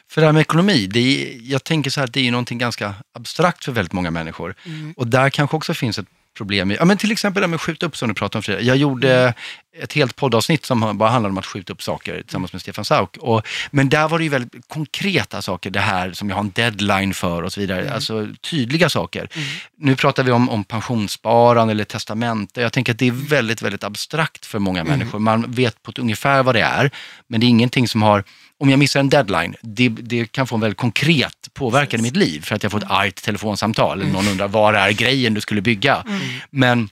[0.09, 2.31] För det här med ekonomi, det är, jag tänker så här att det är ju
[2.31, 4.55] någonting ganska abstrakt för väldigt många människor.
[4.95, 6.71] Och där kanske också finns ett problem.
[6.71, 8.43] I, ja, men till exempel det här med att skjuta upp som du pratade om
[8.43, 8.61] Frida.
[8.61, 9.33] Jag gjorde
[9.77, 13.17] ett helt poddavsnitt som bara handlade om att skjuta upp saker tillsammans med Stefan Sauk.
[13.17, 16.51] Och, men där var det ju väldigt konkreta saker, det här som jag har en
[16.51, 17.93] deadline för och så vidare.
[17.93, 19.29] Alltså tydliga saker.
[19.77, 22.61] Nu pratar vi om, om pensionssparande eller testamente.
[22.61, 25.19] Jag tänker att det är väldigt, väldigt abstrakt för många människor.
[25.19, 26.91] Man vet på ett ungefär vad det är,
[27.27, 28.23] men det är ingenting som har
[28.57, 32.15] om jag missar en deadline, det, det kan få en väldigt konkret påverkan i mitt
[32.15, 35.41] liv för att jag får ett argt telefonsamtal eller någon undrar var är grejen du
[35.41, 36.03] skulle bygga.
[36.49, 36.89] Men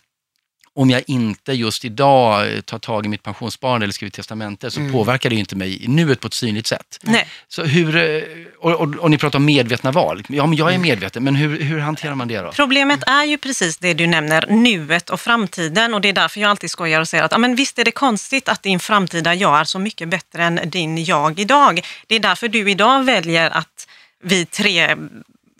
[0.73, 4.79] om jag inte just idag eh, tar tag i mitt pensionssparande eller skriver testamente så
[4.91, 6.99] påverkar det inte mig i nuet på ett synligt sätt.
[7.01, 7.27] Nej.
[7.47, 8.21] Så hur, eh,
[8.59, 10.23] och, och, och ni pratar om medvetna val.
[10.29, 12.51] Ja, men jag är medveten, men hur, hur hanterar man det då?
[12.51, 15.93] Problemet är ju precis det du nämner, nuet och framtiden.
[15.93, 17.91] Och det är därför jag alltid skojar och säger att ja, men visst är det
[17.91, 21.81] konstigt att din framtida jag är så mycket bättre än din jag idag.
[22.07, 23.87] Det är därför du idag väljer att
[24.21, 24.95] vi tre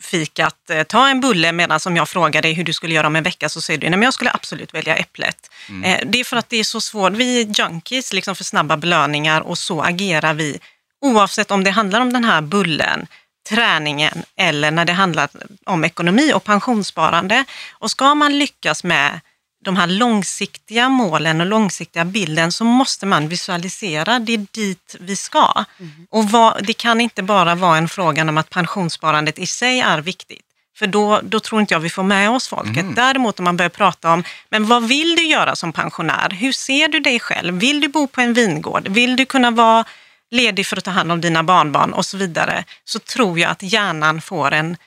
[0.02, 3.16] fikat, eh, ta en bulle medan som jag frågar dig hur du skulle göra om
[3.16, 5.52] en vecka så säger du nej men jag skulle absolut välja äpplet.
[5.84, 8.78] Eh, det är för att det är så svårt, vi är junkies liksom för snabba
[8.78, 10.60] belöningar och så agerar vi
[11.02, 13.08] oavsett om det handlar om den här bullen,
[13.50, 15.30] träningen eller när det handlar
[15.66, 17.46] om ekonomi och pensionssparande.
[17.72, 19.20] Och ska man lyckas med
[19.64, 25.16] de här långsiktiga målen och långsiktiga bilden så måste man visualisera, det är dit vi
[25.16, 25.66] ska.
[26.10, 30.02] Och vad, det kan inte bara vara en fråga om att pensionssparandet i sig är
[30.02, 30.42] viktigt.
[30.76, 32.86] För då, då tror inte jag vi får med oss folket.
[32.96, 36.30] Däremot om man börjar prata om, men vad vill du göra som pensionär?
[36.30, 37.54] Hur ser du dig själv?
[37.60, 38.88] Vill du bo på en vingård?
[38.88, 39.86] Vill du kunna vara
[40.32, 42.64] ledig för att ta hand om dina barnbarn och så vidare?
[42.86, 44.78] Så tror jag att hjärnan får en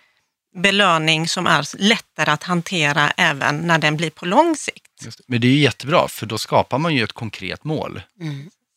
[0.54, 5.04] belöning som är lättare att hantera även när den blir på lång sikt.
[5.04, 5.20] Det.
[5.26, 8.02] Men det är ju jättebra, för då skapar man ju ett konkret mål.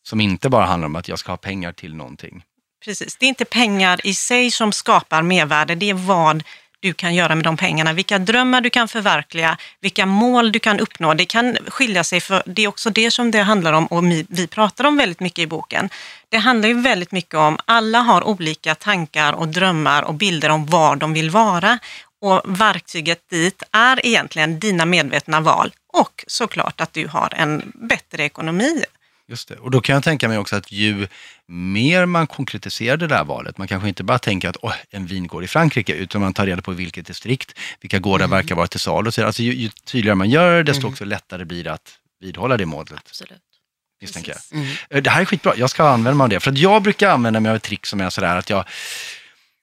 [0.02, 2.44] Som inte bara handlar om att jag ska ha pengar till någonting.
[2.84, 3.16] Precis.
[3.16, 6.42] Det är inte pengar i sig som skapar mervärde, det är vad
[6.80, 10.80] du kan göra med de pengarna, vilka drömmar du kan förverkliga, vilka mål du kan
[10.80, 11.14] uppnå.
[11.14, 14.46] Det kan skilja sig, för det är också det som det handlar om och vi,
[14.46, 15.88] pratar om väldigt mycket i boken.
[16.28, 20.66] Det handlar ju väldigt mycket om, alla har olika tankar och drömmar och bilder om
[20.66, 21.78] var de vill vara.
[22.20, 28.24] Och verktyget dit är egentligen dina medvetna val och såklart att du har en bättre
[28.24, 28.84] ekonomi.
[29.28, 29.56] Just det.
[29.56, 31.06] Och då kan jag tänka mig också att ju
[31.46, 34.56] mer man konkretiserar det där valet, man kanske inte bara tänker att
[34.90, 38.66] en vingård i Frankrike, utan man tar reda på vilket distrikt, vilka gårdar verkar vara
[38.66, 39.08] till salu.
[39.08, 39.26] och så vidare.
[39.28, 42.66] Alltså, ju, ju tydligare man gör det, desto också lättare blir det att vidhålla det
[42.66, 43.32] målet, Absolut.
[44.00, 44.60] misstänker jag.
[44.60, 44.74] Mm.
[44.90, 46.40] Eh, Det här är skitbra, jag ska använda mig av det.
[46.40, 48.64] För att jag brukar använda mig av ett trick som är sådär att jag,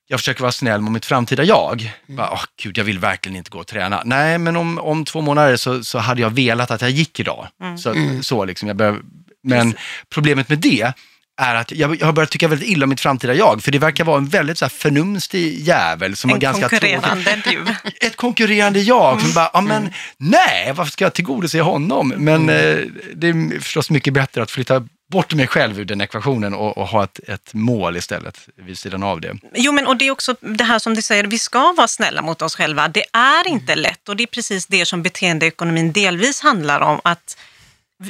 [0.08, 1.94] jag försöker vara snäll mot mitt framtida jag.
[2.08, 4.02] Bara, Åh, gud, jag vill verkligen inte gå och träna.
[4.06, 7.48] Nej, men om, om två månader så, så hade jag velat att jag gick idag.
[7.80, 9.00] Så, så liksom, jag börjar,
[9.46, 9.74] men
[10.10, 10.94] problemet med det
[11.38, 14.04] är att jag, har börjat tycka väldigt illa om mitt framtida jag, för det verkar
[14.04, 17.42] vara en väldigt så här, förnumstig jävel som har En ganska tråkigt konkurrerande
[18.00, 18.06] du.
[18.08, 22.14] ett konkurrerande jag som bara, ja men nej, varför ska jag tillgodose honom?
[22.18, 22.78] Men eh,
[23.14, 26.88] det är förstås mycket bättre att flytta bort mig själv ur den ekvationen och, och
[26.88, 29.36] ha ett, ett mål istället vid sidan av det.
[29.56, 32.22] Jo, men och det är också det här som du säger, vi ska vara snälla
[32.22, 32.88] mot oss själva.
[32.88, 37.00] Det är inte lätt och det är precis det som beteendeekonomin delvis handlar om.
[37.04, 37.38] Att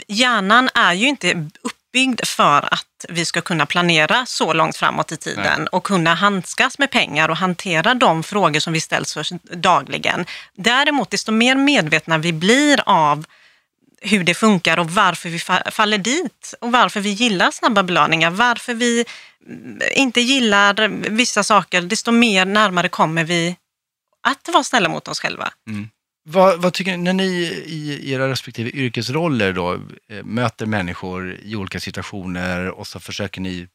[0.08, 5.18] hjärnan är ju inte uppbyggd för att vi ska kunna planera så långt framåt i
[5.18, 10.26] tiden och kunna handskas med pengar och hantera de frågor som vi ställs för dagligen.
[10.54, 13.26] Däremot, desto mer medvetna vi blir av
[14.02, 18.30] hur det funkar och varför vi fa- faller dit och varför vi gillar snabba belöningar,
[18.30, 19.06] varför vi
[19.50, 23.56] mm, inte gillar vissa saker, desto mer närmare kommer vi
[24.28, 25.54] att vara snälla mot oss själva.
[26.28, 27.24] Vad, vad tycker ni, när ni
[27.66, 33.68] i era respektive yrkesroller då eh, möter människor i olika situationer och så försöker ni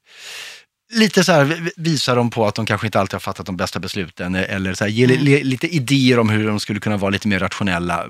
[0.93, 3.57] lite så här vi- visa dem på att de kanske inte alltid har fattat de
[3.57, 6.97] bästa besluten eller så här, ge li- li- lite idéer om hur de skulle kunna
[6.97, 8.07] vara lite mer rationella.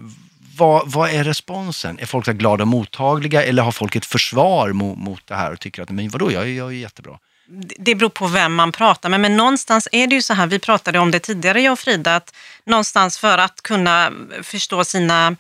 [0.57, 1.99] Vad, vad är responsen?
[1.99, 5.53] Är folk så glada och mottagliga eller har folk ett försvar mot, mot det här
[5.53, 7.19] och tycker att men vadå, jag, jag är jättebra?
[7.79, 10.59] Det beror på vem man pratar med, men någonstans är det ju så här, vi
[10.59, 12.35] pratade om det tidigare jag och Frida, att
[12.65, 15.37] någonstans för att kunna förstå sina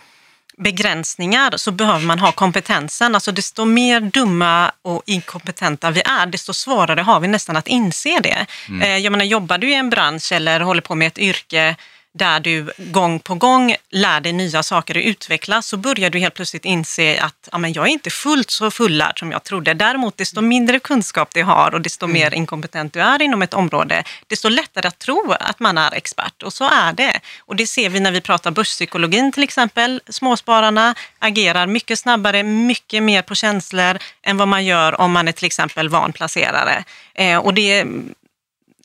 [0.56, 3.14] begränsningar så behöver man ha kompetensen.
[3.14, 8.20] Alltså desto mer dumma och inkompetenta vi är, desto svårare har vi nästan att inse
[8.22, 8.46] det.
[8.82, 11.76] Eh, Jag menar, jobbar du i en bransch eller håller på med ett yrke
[12.12, 16.34] där du gång på gång lär dig nya saker och utvecklas så börjar du helt
[16.34, 19.74] plötsligt inse att ja, men jag är inte fullt så fullärd som jag trodde.
[19.74, 24.04] Däremot desto mindre kunskap du har och desto mer inkompetent du är inom ett område,
[24.26, 26.42] desto lättare att tro att man är expert.
[26.42, 27.20] Och så är det.
[27.38, 30.00] Och det ser vi när vi pratar börspsykologin till exempel.
[30.08, 35.32] Småspararna agerar mycket snabbare, mycket mer på känslor än vad man gör om man är
[35.32, 36.84] till exempel van placerare.
[37.14, 37.84] Eh, och det,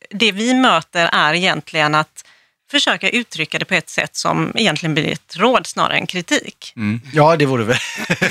[0.09, 2.25] det vi möter är egentligen att
[2.71, 6.73] försöka uttrycka det på ett sätt som egentligen blir ett råd snarare än kritik.
[6.75, 7.01] Mm.
[7.13, 7.77] Ja, det vore väl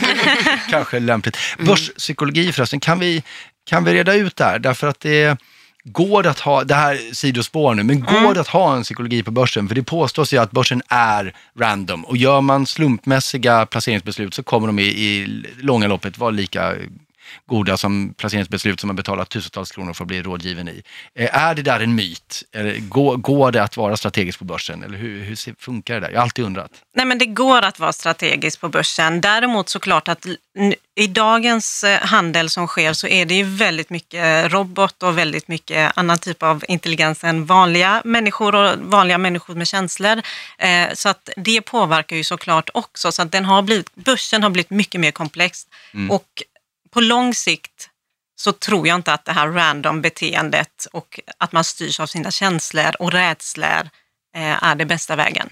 [0.70, 1.36] kanske lämpligt.
[1.58, 3.22] Börspsykologi förresten, kan vi,
[3.66, 4.58] kan vi reda ut det här?
[4.58, 5.38] Därför att det
[5.84, 9.22] går det att ha, det här sidospår nu, men går det att ha en psykologi
[9.22, 9.68] på börsen?
[9.68, 14.66] För det påstås ju att börsen är random och gör man slumpmässiga placeringsbeslut så kommer
[14.66, 16.74] de i, i långa loppet vara lika
[17.46, 20.82] goda som placeringsbeslut som man betalar tusentals kronor för att bli rådgiven i.
[21.14, 22.42] Eh, Är det där en myt?
[22.78, 24.82] Går, går det att vara strategisk på börsen?
[24.82, 26.10] Eller hur, hur funkar det där?
[26.10, 26.70] Jag har alltid undrat.
[26.96, 29.20] Nej, men det går att vara strategisk på börsen.
[29.20, 30.26] Däremot såklart att
[30.96, 35.48] i dagens eh, handel som sker så är det ju väldigt mycket robot och väldigt
[35.48, 40.22] mycket annan typ av intelligens än vanliga människor och vanliga människor med känslor.
[40.58, 43.12] Eh, Så att det påverkar ju såklart också.
[43.12, 45.66] Så att den har blivit, börsen har blivit mycket mer komplex.
[46.10, 46.42] Och
[46.94, 47.90] på lång sikt
[48.36, 52.30] så tror jag inte att det här random beteendet och att man styrs av sina
[52.30, 53.90] känslor och rädslor
[54.36, 55.50] eh, är det bästa vägen.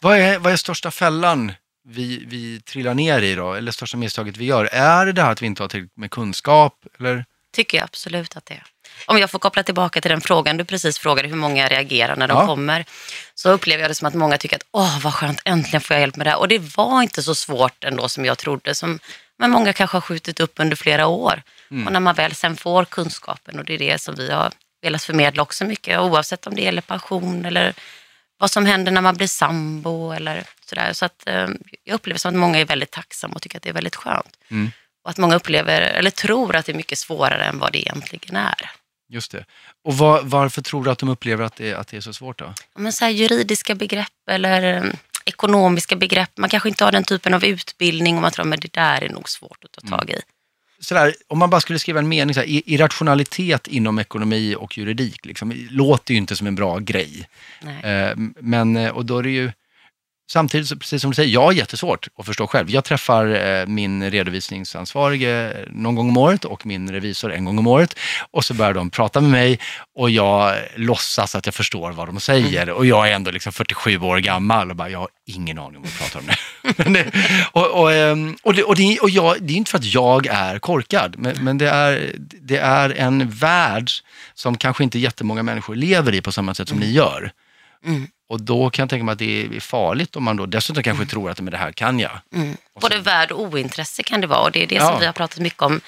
[0.00, 1.52] Vad är, vad är största fällan
[1.88, 3.54] vi, vi trillar ner i då?
[3.54, 4.64] Eller största misstaget vi gör?
[4.64, 6.84] Är det det här att vi inte har tillräckligt med kunskap?
[6.98, 7.24] Eller?
[7.52, 8.64] Tycker jag absolut att det är.
[9.06, 12.28] Om jag får koppla tillbaka till den frågan du precis frågade, hur många reagerar när
[12.28, 12.46] de Ja.
[12.46, 12.84] kommer,
[13.34, 16.00] så upplever jag det som att många tycker att åh vad skönt, äntligen får jag
[16.00, 16.38] hjälp med det här.
[16.38, 18.98] Och det var inte så svårt ändå som jag trodde, som,
[19.38, 21.42] men många kanske har skjutit upp under flera år.
[21.86, 25.02] Och när man väl sen får kunskapen, och det är det som vi har velat
[25.02, 27.74] förmedla också mycket, oavsett om det gäller pension eller
[28.38, 30.92] vad som händer när man blir sambo eller sådär.
[30.92, 31.48] Så att, eh,
[31.84, 34.36] jag upplever som att många är väldigt tacksamma och tycker att det är väldigt skönt.
[34.50, 34.70] Mm.
[35.04, 38.36] Och att många upplever, eller tror att det är mycket svårare än vad det egentligen
[38.36, 38.70] är.
[39.10, 39.44] Just det.
[39.84, 42.38] Och var, varför tror du att de upplever att det, att det är så svårt
[42.38, 42.54] då?
[42.76, 44.90] Men så här, juridiska begrepp eller eh,
[45.24, 46.30] ekonomiska begrepp.
[46.36, 49.08] Man kanske inte har den typen av utbildning och man tror att det där är
[49.08, 50.20] nog svårt att ta tag i.
[50.80, 55.26] Sådär, om man bara skulle skriva en mening, såhär, i- irrationalitet inom ekonomi och juridik,
[55.26, 57.28] liksom, låter ju inte som en bra grej.
[57.62, 57.82] Nej.
[57.84, 59.52] Eh, men, eh, och då är det ju,
[60.30, 62.70] samtidigt, precis som du säger, jag har jättesvårt att förstå själv.
[62.70, 67.66] Jag träffar eh, min redovisningsansvarige någon gång om året och min revisor en gång om
[67.66, 67.98] året.
[68.30, 69.58] Och så börjar de prata med mig
[69.94, 72.70] och jag låtsas att jag förstår vad de säger.
[72.70, 75.82] Och jag är ändå liksom 47 år gammal och bara, jag har ingen aning om
[75.82, 77.10] vad de pratar om nu.
[77.52, 80.26] Och, och, ehm, och, det, och, det, och jag, det är inte för att jag
[80.26, 82.12] är korkad, men, men det, är,
[82.42, 83.90] det är en värld
[84.34, 87.32] som kanske inte jättemånga människor lever i på samma sätt som ni gör.
[87.84, 88.08] Mm.
[88.28, 91.06] Och då kan jag tänka mig att det är farligt om man då dessutom kanske
[91.06, 92.20] tror att men det här kan jag.
[92.34, 92.56] Mm.
[92.80, 94.88] Både värld och ointresse kan det vara och det är det Ja.
[94.90, 95.80] som vi har pratat mycket om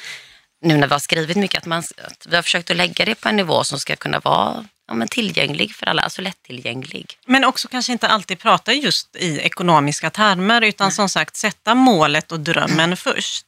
[0.62, 3.14] nu när vi har skrivit mycket, att, man, att vi har försökt att lägga det
[3.14, 7.18] på en nivå som ska kunna vara ja, men tillgänglig för alla, alltså lättillgänglig.
[7.27, 12.33] Men också kanske inte alltid prata just i ekonomiska termer utan som sagt sätta målet
[12.33, 13.46] och drömmen först.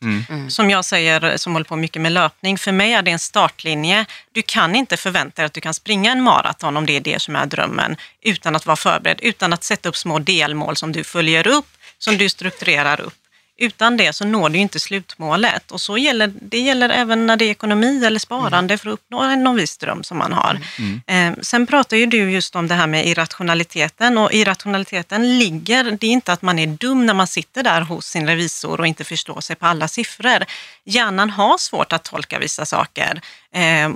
[0.49, 4.07] Som jag säger som håller på mycket med löpning, för mig är det en startlinje.
[4.33, 7.23] Du kan inte förvänta dig att du kan springa en maraton om det är det
[7.23, 11.05] som är drömmen utan att vara förberedd, utan att sätta upp små delmål som du
[11.05, 13.15] följer upp, som du strukturerar upp.
[13.63, 15.71] Utan det så når du inte slutmålet.
[15.71, 19.21] Och så gäller, det gäller även när det är ekonomi eller sparande för att uppnå
[19.21, 20.61] en någon viss dröm som man har.
[21.07, 26.07] Eh, sen pratar ju du just om det här med irrationaliteten och irrationaliteten ligger, det
[26.07, 29.05] är inte att man är dum när man sitter där hos sin revisor och inte
[29.05, 30.45] förstår sig på alla siffror.
[30.85, 33.21] Hjärnan har svårt att tolka vissa saker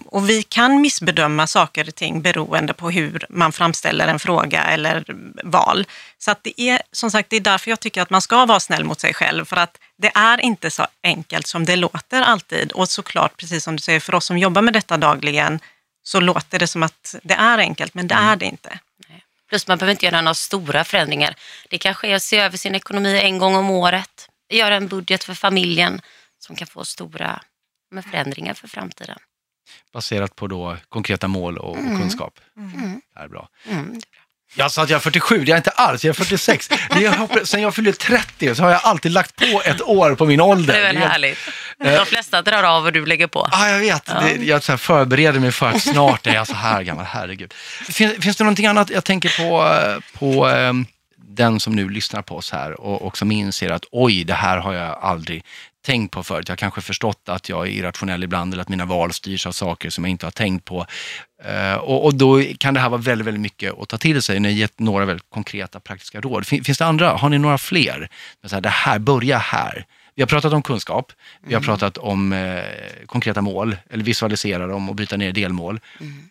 [0.07, 5.05] och vi kan missbedöma saker och ting beroende på hur man framställer en fråga eller
[5.45, 5.87] val.
[6.19, 8.61] Så att det är som sagt, det är därför jag tycker att man ska vara
[8.61, 12.73] snäll mot sig själv för att det är inte så enkelt som det låter alltid.
[12.73, 15.61] Och såklart, precis som du säger, för oss som jobbar med detta dagligen
[16.03, 18.79] så låter det som att det är enkelt, men det är det inte.
[19.49, 21.35] Plus man behöver inte göra några stora förändringar.
[21.71, 25.25] Det kanske är att se över sin ekonomi en gång om året, göra en budget
[25.25, 26.01] för familjen
[26.39, 27.43] som kan få stora
[28.11, 29.19] förändringar för framtiden.
[29.93, 32.41] Baserat på då konkreta mål och, och kunskap.
[32.57, 33.01] Mm.
[33.15, 33.49] Det är bra.
[33.69, 34.01] Mm, det är bra.
[34.59, 36.69] Jag sa att jag är 47, det är jag inte alls, jag är 46.
[36.69, 40.27] Det är, sen jag fyllde 30 så har jag alltid lagt på ett år på
[40.27, 40.75] min ålder.
[40.75, 41.39] Det är väl härligt.
[41.79, 43.49] De flesta drar av vad du lägger på.
[43.53, 44.07] Ja, jag vet.
[44.07, 47.53] Det, jag så förbereder mig för att snart är jag så här gammal, herregud.
[47.89, 50.73] Finns, finns det någonting annat jag tänker på, eh, på eh,
[51.17, 54.59] den som nu lyssnar på oss här och, och som inser att oj, det här
[54.59, 55.45] har jag aldrig
[55.87, 56.49] tänkt på förut.
[56.49, 59.53] Jag har kanske förstått att jag är irrationell ibland eller att mina val styrs av
[59.53, 60.87] saker som jag inte har tänkt på.
[61.47, 64.41] Uh, och, och då kan det här vara väldigt, väldigt mycket att ta till sig.
[64.41, 66.47] Ni har gett några väldigt konkreta praktiska råd.
[66.47, 67.11] Fin, finns det andra?
[67.11, 68.09] Har ni några fler?
[68.45, 69.87] Så här, det här, börja här.
[70.17, 71.13] Vi har pratat om kunskap,
[71.47, 72.63] vi har pratat om eh,
[73.07, 75.81] konkreta mål, eller visualisera dem och bryta ner delmål.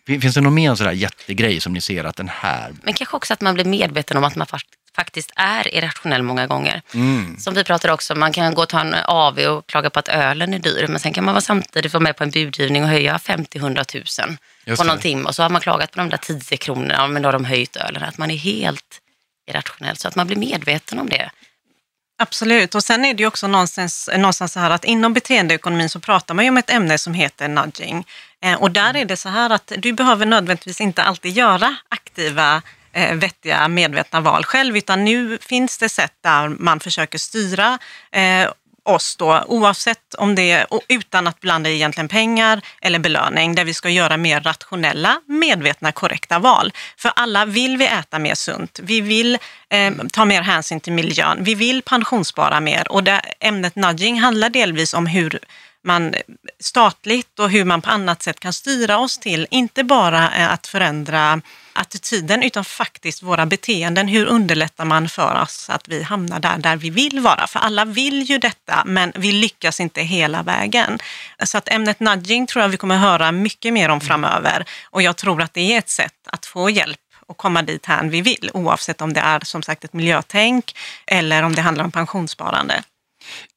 [0.06, 2.72] Fin- Finns det någon mer sådär jättegrej som ni ser att den här...
[2.82, 6.46] Men kanske också att man blir medveten om att man fakt- faktiskt är irrationell många
[6.46, 6.82] gånger.
[6.94, 7.36] Mm.
[7.38, 10.08] Som vi pratade också, man kan gå och ta en AV och klaga på att
[10.08, 12.88] ölen är dyr, men sen kan man vara samtidigt vara med på en budgivning och
[12.88, 15.02] höja 50-100 000 Just på någon det.
[15.02, 17.44] timme och så har man klagat på de där 10 kronorna, men då har de
[17.44, 18.02] höjt ölen.
[18.02, 19.00] Att man är helt
[19.50, 21.30] irrationell, så att man blir medveten om det.
[22.18, 26.00] Absolut, och sen är det ju också någonstans, någonstans så här att inom beteendeekonomin så
[26.00, 28.06] pratar man ju om ett ämne som heter nudging.
[28.42, 32.62] Eh, och där är det så här att du behöver nödvändigtvis inte alltid göra aktiva
[32.92, 37.78] eh, vettiga, medvetna val själv, utan nu finns det sätt där man försöker styra
[38.12, 38.50] eh,
[38.88, 43.54] oss då, oavsett om det är och utan att blanda i egentligen pengar eller belöning,
[43.54, 46.72] där vi ska göra mer rationella, medvetna, korrekta val.
[46.96, 51.38] För alla vill vi äta mer sunt, vi vill eh, ta mer hänsyn till miljön,
[51.40, 52.92] vi vill pensionsspara mer.
[52.92, 55.38] Och det, ämnet nudging handlar delvis om hur
[55.84, 56.20] man eh,
[56.60, 60.66] statligt och hur man på annat sätt kan styra oss till, inte bara eh, att
[60.66, 61.40] förändra
[61.76, 64.08] attityden utan faktiskt våra beteenden.
[64.08, 67.46] Hur underlättar man för oss att vi hamnar där, där vi vill vara?
[67.46, 70.98] För alla vill ju detta, men vi lyckas inte hela vägen.
[71.44, 75.16] Så att ämnet nudging tror jag vi kommer höra mycket mer om framöver och jag
[75.16, 78.50] tror att det är ett sätt att få hjälp och komma dit här vi vill,
[78.54, 82.82] oavsett om det är som sagt ett miljötänk eller om det handlar om pensionssparande.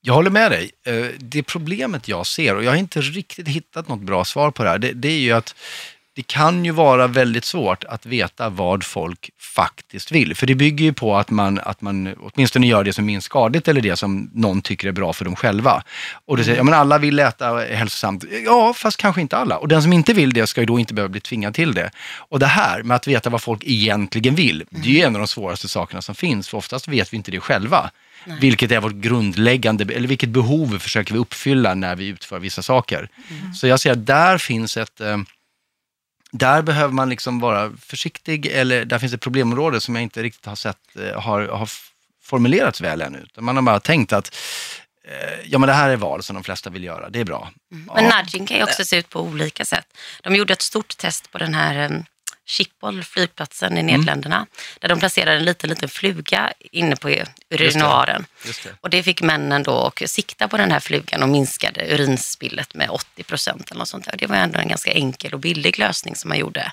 [0.01, 0.71] Jag håller med dig.
[0.85, 4.63] Eh, Det problemet jag ser, och jag har inte riktigt hittat något bra svar på
[4.63, 5.55] det här, det, det är ju att
[6.19, 10.35] det kan ju vara väldigt svårt att veta vad folk faktiskt vill.
[10.35, 13.25] För det bygger ju på att man, att man åtminstone gör det som är minst
[13.25, 15.83] skadligt eller det som någon tycker är bra för dem själva.
[16.25, 18.23] Och det säger, ja men alla vill äta hälsosamt.
[18.45, 19.57] Ja, fast kanske inte alla.
[19.57, 21.91] Och den som inte vill det ska ju då inte behöva bli tvingad till det.
[22.29, 25.19] Och det här med att veta vad folk egentligen vill, det är ju en av
[25.19, 26.49] de svåraste sakerna som finns.
[26.49, 27.91] För oftast vet vi inte det själva.
[28.41, 33.09] Vilket är vårt grundläggande, eller vilket behov försöker vi uppfylla när vi utför vissa saker.
[33.55, 35.17] Så jag ser att där finns ett, eh,
[36.31, 40.45] där behöver man liksom vara försiktig, eller där finns ett problemområde som jag inte riktigt
[40.45, 41.69] har sett eh, har, har
[42.21, 43.25] formulerats väl ännu.
[43.37, 44.35] Man har bara tänkt att
[45.07, 47.51] eh, ja, men det här är val som de flesta vill göra, det är bra.
[47.69, 49.87] Men nudging kan ju också se ut på olika sätt.
[50.23, 52.05] De gjorde ett stort test på den här um,
[52.49, 54.45] Schiphol, flygplatsen i Nederländerna,
[54.79, 57.09] där de placerade en liten, liten fluga inne på
[57.49, 58.25] urinoaren.
[58.45, 58.69] Just det.
[58.81, 62.89] Och det fick männen då och sikta på den här flugan och minskade urinspillet med
[62.89, 64.15] 80 procent eller något sånt där.
[64.17, 66.71] Det var ändå en ganska enkel och billig lösning som man gjorde.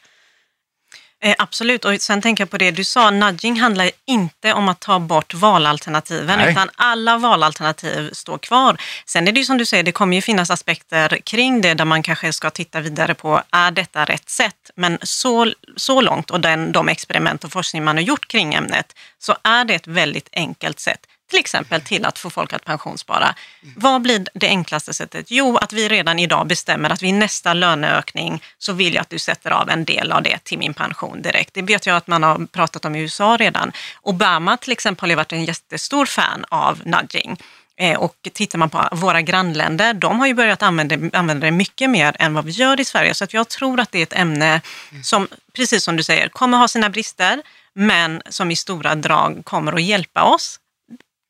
[1.27, 4.81] Eh, absolut, och sen tänker jag på det du sa, nudging handlar inte om att
[4.81, 6.51] ta bort valalternativen, Nej.
[6.51, 8.77] utan alla valalternativ står kvar.
[9.07, 11.85] Sen är det ju som du säger, det kommer ju finnas aspekter kring det där
[11.85, 14.71] man kanske ska titta vidare på, är detta rätt sätt?
[14.77, 18.93] Men så, så långt och den, de experiment och forskning man har gjort kring ämnet,
[19.19, 21.07] så är det ett väldigt enkelt sätt.
[21.31, 23.35] Till exempel till att få folk att pensionsspara.
[23.77, 25.27] Vad blir det enklaste sättet?
[25.31, 29.19] Jo, att vi redan idag bestämmer att vid nästa löneökning så vill jag att du
[29.19, 31.55] sätter av en del av det till min pension direkt.
[31.55, 33.73] Det vet jag att man har pratat om i USA redan.
[34.03, 37.37] Obama till exempel har ju varit en jättestor fan av nudging.
[37.79, 41.91] Eh, och tittar man på våra grannländer, de har ju börjat använda, använda det mycket
[41.91, 43.15] mer än vad vi gör i Sverige.
[43.15, 44.61] Så att jag tror att det är ett ämne
[45.03, 47.43] som, precis som du säger, kommer ha sina brister,
[47.75, 50.61] men som i stora drag kommer att hjälpa oss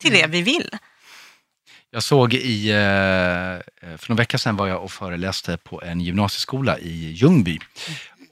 [0.00, 0.70] till det vi vill.
[1.90, 2.76] Jag såg i, eh,
[3.96, 7.58] för några veckor sedan var jag och föreläste på en gymnasieskola i Ljungby.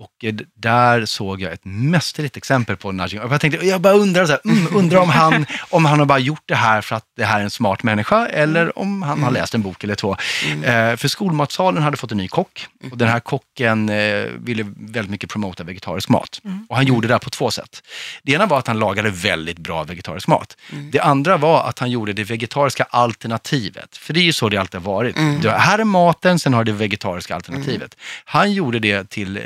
[0.05, 3.21] Och eh, där såg jag ett mästerligt exempel på nudging.
[3.31, 6.19] Jag, tänkte, jag bara undrar, så här, mm, undrar om, han, om han har bara
[6.19, 9.31] gjort det här för att det här är en smart människa eller om han har
[9.31, 10.17] läst en bok eller två.
[10.65, 15.11] Eh, för skolmatsalen hade fått en ny kock och den här kocken eh, ville väldigt
[15.11, 16.41] mycket promota vegetarisk mat.
[16.69, 17.83] Och han gjorde det här på två sätt.
[18.23, 20.57] Det ena var att han lagade väldigt bra vegetarisk mat.
[20.93, 23.97] Det andra var att han gjorde det vegetariska alternativet.
[23.97, 25.17] För det är ju så det alltid har varit.
[25.43, 27.97] Det här är maten, sen har du det vegetariska alternativet.
[28.25, 29.43] Han gjorde det till eh,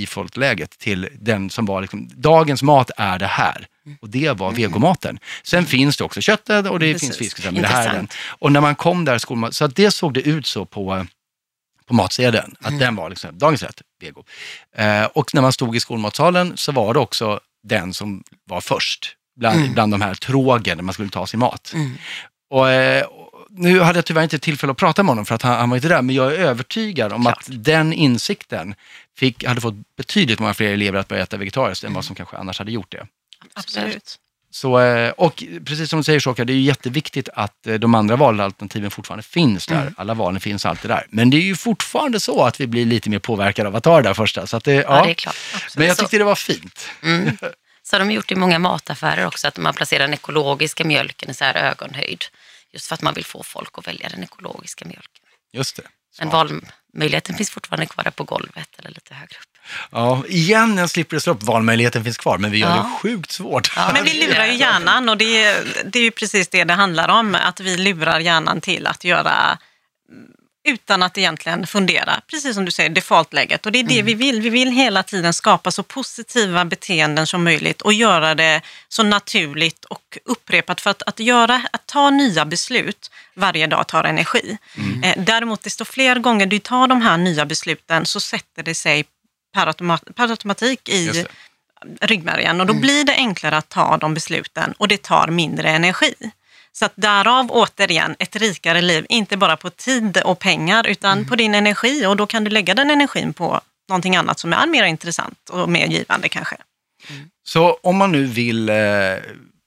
[0.00, 3.66] default-läget till den som var liksom, dagens mat är det här.
[4.00, 5.18] Och det var vegomaten.
[5.42, 7.08] Sen finns det också köttet och det Precis.
[7.08, 7.54] finns fisken.
[7.54, 8.08] Men det här är den.
[8.26, 11.06] Och när man kom där skolmat, så att det såg det ut så på,
[11.86, 14.24] på matsedeln, att den var liksom dagens rätt, vego.
[14.76, 19.16] Eh, och när man stod i skolmatsalen så var det också den som var först
[19.36, 21.72] bland, bland de här trågen där man skulle ta sin mat.
[21.74, 21.92] Mm.
[22.50, 23.06] Och, eh,
[23.56, 25.76] nu hade jag tyvärr inte tillfälle att prata med honom för att han, han var
[25.76, 27.38] inte där, men jag är övertygad om Klart.
[27.38, 28.74] att den insikten
[29.16, 32.36] fick, hade fått betydligt många fler elever att börja äta vegetariskt än vad som kanske
[32.36, 33.06] annars hade gjort det.
[33.54, 34.18] Absolut.
[34.50, 37.94] Så, eh, och precis som du säger Shoka, det är ju jätteviktigt att eh, de
[37.94, 39.80] andra valalternativen fortfarande finns där.
[39.80, 39.94] Mm.
[39.96, 41.06] Alla valen finns alltid där.
[41.10, 43.96] Men det är ju fortfarande så att vi blir lite mer påverkade av att ta
[43.96, 44.46] det där första.
[44.46, 45.36] Så det, Ja, ja, det är klart.
[45.76, 46.88] Men jag tyckte det var fint.
[47.02, 47.36] Mm.
[47.82, 51.34] Så har de gjort i många mataffärer också, att man placerar den ekologiska mjölken i
[51.34, 52.24] så här ögonhöjd.
[52.72, 55.23] Just för att man vill få folk att välja den ekologiska mjölken.
[55.54, 55.82] Just det.
[56.18, 59.58] Men valmöjligheten finns fortfarande kvar på golvet eller lite högre upp.
[59.90, 61.44] Ja, igen en slippery slope.
[61.44, 62.76] Valmöjligheten finns kvar, men vi gör Ja.
[62.76, 63.72] det sjukt svårt.
[63.76, 66.74] Ja, Men vi lurar ju hjärnan och det är, det är ju precis det det
[66.74, 67.34] handlar om.
[67.34, 69.58] Att vi lurar hjärnan till att göra
[70.64, 72.20] utan att egentligen fundera.
[72.30, 73.66] Precis som du säger, defaultläget.
[73.66, 74.40] Och det är det vi vill.
[74.40, 79.84] Vi vill hela tiden skapa så positiva beteenden som möjligt och göra det så naturligt
[79.84, 80.80] och upprepat.
[80.80, 84.58] För att, att, göra, att ta nya beslut varje dag tar energi.
[85.02, 89.04] Eh, däremot, desto fler gånger du tar de här nya besluten så sätter det sig
[89.54, 91.24] per, automa- per automatik i
[92.00, 96.14] ryggmärgen och då blir det enklare att ta de besluten och det tar mindre energi.
[96.78, 101.36] Så att därav återigen ett rikare liv, inte bara på tid och pengar utan på
[101.36, 104.84] din energi och då kan du lägga den energin på någonting annat som är mer
[104.84, 106.56] intressant och mer givande kanske.
[107.46, 108.76] Så om man nu vill eh,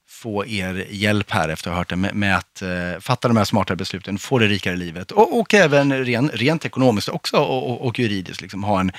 [0.08, 2.68] få er hjälp här efter att ha hört det med, med att eh,
[3.00, 7.08] fatta de här smartare besluten, få det rikare livet och, och även ren, rent ekonomiskt
[7.08, 8.92] också och, och, och juridiskt liksom, ha en,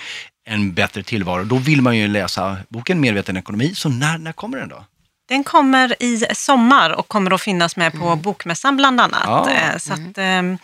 [0.45, 1.43] en bättre tillvaro.
[1.43, 3.75] Då vill man ju läsa boken Medveten ekonomi.
[3.75, 4.85] Så när, när kommer den då?
[5.29, 9.23] Den kommer i sommar och kommer att finnas med på Bokmässan bland annat.
[9.25, 9.49] Ja.
[9.49, 10.57] Eh, Så att, ehm,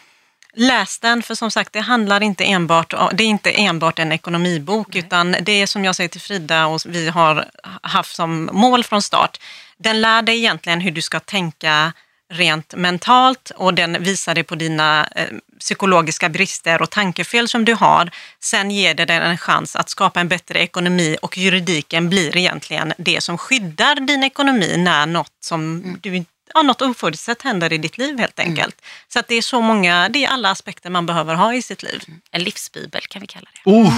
[0.54, 4.96] läs den, för som sagt det handlar inte enbart, det är inte enbart en ekonomibok
[4.96, 7.46] utan det är som jag säger till Frida och vi har
[7.82, 9.38] haft som mål från start.
[9.78, 11.94] Den lär dig egentligen hur du ska tänka
[12.34, 15.28] rent mentalt och den visar dig på dina eh,
[15.60, 18.12] psykologiska brister och tankefel som du har.
[18.40, 22.94] Sen ger det dig en chans att skapa en bättre ekonomi och juridiken blir egentligen
[22.98, 27.78] det som skyddar din ekonomi när något som du inte Ja, något oförutsett händer i
[27.78, 28.82] ditt liv helt enkelt.
[29.14, 31.84] Så att det är så många, det är alla aspekter man behöver ha i sitt
[31.84, 32.04] liv.
[32.32, 33.72] En livsbibel kan vi kalla det.
[33.72, 33.94] Oh,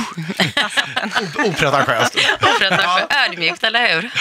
[1.49, 2.15] opretentiöst.
[2.41, 4.11] Opretentiöst, Ödmjukt, eller hur?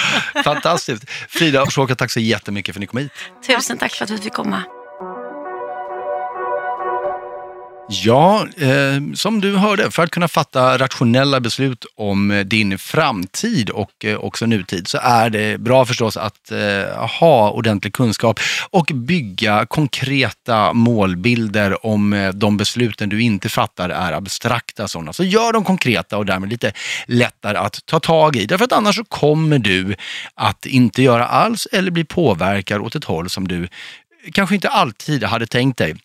[0.42, 1.10] Fantastiskt.
[1.28, 3.12] Frida och Shoka, tack så jättemycket för att ni kom hit.
[3.46, 4.62] Tusen tack för att vi fick komma.
[7.88, 13.70] Ja, eh, som du hörde, för att kunna fatta rationella beslut om eh, din framtid
[13.70, 18.90] och eh, också nutid så är det bra förstås att eh, ha ordentlig kunskap och
[18.94, 25.12] bygga konkreta målbilder om eh, de besluten du inte fattar är abstrakta sådana.
[25.12, 26.72] Så gör dem konkreta och därmed lite
[27.06, 28.46] lättare att ta tag i.
[28.46, 29.94] Därför att annars så kommer du
[30.34, 33.68] att inte göra alls eller bli påverkad åt ett håll som du
[34.32, 35.96] kanske inte alltid hade tänkt dig.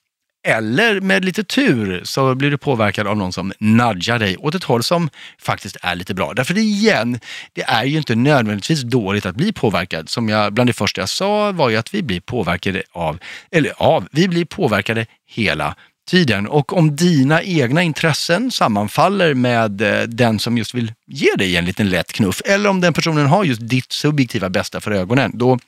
[0.43, 4.63] Eller med lite tur så blir du påverkad av någon som nudgar dig åt ett
[4.63, 6.33] håll som faktiskt är lite bra.
[6.33, 7.19] Därför igen,
[7.53, 10.09] det är ju inte nödvändigtvis dåligt att bli påverkad.
[10.09, 13.19] Som jag, bland det första jag sa var ju att vi blir påverkade av,
[13.51, 15.75] eller av, vi blir påverkade hela
[16.07, 16.47] tiden.
[16.47, 21.65] Och om dina egna intressen sammanfaller med eh, den som just vill ge dig en
[21.65, 25.59] liten lätt knuff, eller om den personen har just ditt subjektiva bästa för ögonen, då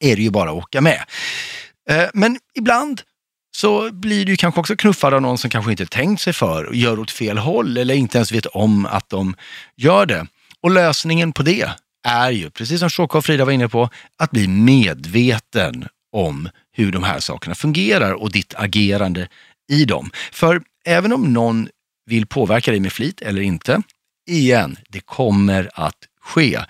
[0.00, 1.02] är det ju bara att åka med.
[1.90, 3.02] Eh, men ibland
[3.56, 6.74] så blir du kanske också knuffad av någon som kanske inte tänkt sig för och
[6.74, 9.34] gör åt fel håll eller inte ens vet om att de
[9.76, 10.26] gör det.
[10.60, 11.70] Och lösningen på det
[12.08, 16.92] är ju, precis som Shoka och Frida var inne på, att bli medveten om hur
[16.92, 19.28] de här sakerna fungerar och ditt agerande
[19.72, 20.10] i dem.
[20.32, 21.68] För även om någon
[22.06, 23.82] vill påverka dig med flit eller inte,
[24.30, 26.60] igen, det kommer att ske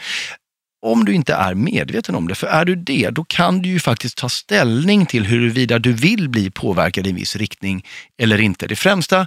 [0.83, 2.35] om du inte är medveten om det.
[2.35, 6.29] För är du det, då kan du ju faktiskt ta ställning till huruvida du vill
[6.29, 7.87] bli påverkad i en viss riktning
[8.19, 8.67] eller inte.
[8.67, 9.27] Det främsta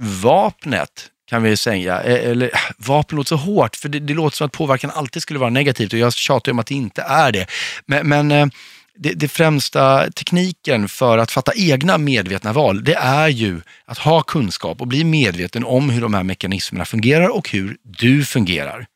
[0.00, 4.36] vapnet kan vi säga, e- eller äh, vapen låter så hårt, för det, det låter
[4.36, 7.32] som att påverkan alltid skulle vara negativt och jag tjatar om att det inte är
[7.32, 7.46] det.
[7.86, 8.46] Men, men äh,
[8.98, 14.22] det, det främsta tekniken för att fatta egna medvetna val, det är ju att ha
[14.22, 18.86] kunskap och bli medveten om hur de här mekanismerna fungerar och hur du fungerar.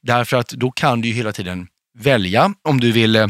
[0.00, 1.66] Därför att då kan du ju hela tiden
[1.98, 3.26] välja om du vill eh,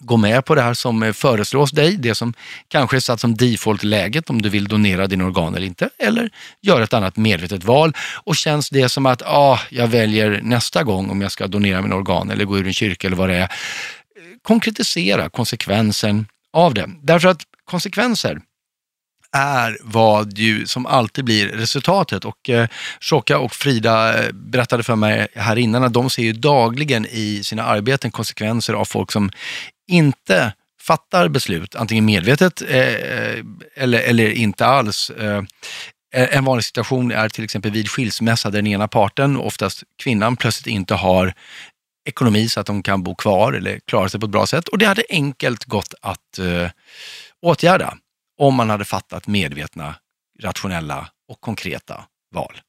[0.00, 2.34] gå med på det här som eh, föreslås dig, det som
[2.68, 6.30] kanske är satt som default-läget om du vill donera dina organ eller inte, eller
[6.62, 7.92] göra ett annat medvetet val.
[8.24, 11.96] Och känns det som att ah, jag väljer nästa gång om jag ska donera mina
[11.96, 13.48] organ eller gå ur en kyrka eller vad det är, eh,
[14.42, 16.90] konkretisera konsekvensen av det.
[17.02, 18.40] Därför att konsekvenser
[19.36, 22.24] är vad ju som alltid blir resultatet.
[22.24, 22.68] Och eh,
[23.00, 27.44] Shoka och Frida eh, berättade för mig här innan att de ser ju dagligen i
[27.44, 29.30] sina arbeten konsekvenser av folk som
[29.90, 33.44] inte fattar beslut, antingen medvetet eh,
[33.76, 35.10] eller, eller inte alls.
[35.10, 35.42] Eh,
[36.12, 40.66] en vanlig situation är till exempel vid skilsmässa där den ena parten, oftast kvinnan, plötsligt
[40.74, 41.34] inte har
[42.08, 44.68] ekonomi så att de kan bo kvar eller klara sig på ett bra sätt.
[44.68, 46.70] Och det hade enkelt gått att eh,
[47.42, 47.94] åtgärda
[48.38, 49.94] om man hade fattat medvetna,
[50.42, 52.60] rationella och konkreta val.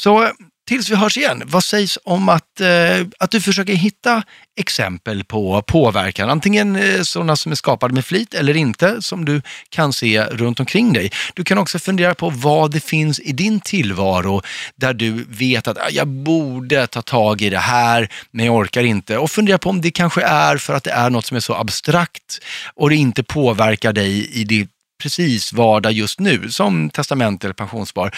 [0.00, 0.32] Så
[0.70, 4.22] tills vi hörs igen, vad sägs om att, eh, att du försöker hitta
[4.56, 9.42] exempel på påverkan, antingen eh, sådana som är skapade med flit eller inte, som du
[9.68, 11.10] kan se runt omkring dig.
[11.34, 14.42] Du kan också fundera på vad det finns i din tillvaro
[14.76, 18.82] där du vet att ah, jag borde ta tag i det här, men jag orkar
[18.82, 19.18] inte.
[19.18, 21.54] Och fundera på om det kanske är för att det är något som är så
[21.54, 22.38] abstrakt
[22.74, 24.70] och det inte påverkar dig i ditt
[25.02, 28.14] precis vardag just nu, som testament eller pensionsspar,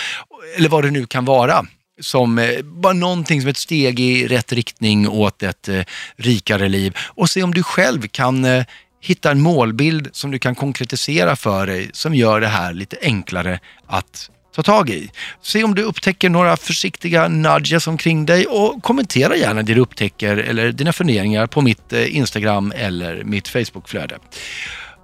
[0.56, 1.66] eller vad det nu kan vara
[2.00, 5.82] som eh, bara någonting som ett steg i rätt riktning åt ett eh,
[6.16, 8.64] rikare liv och se om du själv kan eh,
[9.00, 13.60] hitta en målbild som du kan konkretisera för dig som gör det här lite enklare
[13.86, 15.10] att ta tag i.
[15.42, 20.36] Se om du upptäcker några försiktiga nudges omkring dig och kommentera gärna det du upptäcker
[20.36, 24.18] eller dina funderingar på mitt eh, Instagram eller mitt Facebookflöde.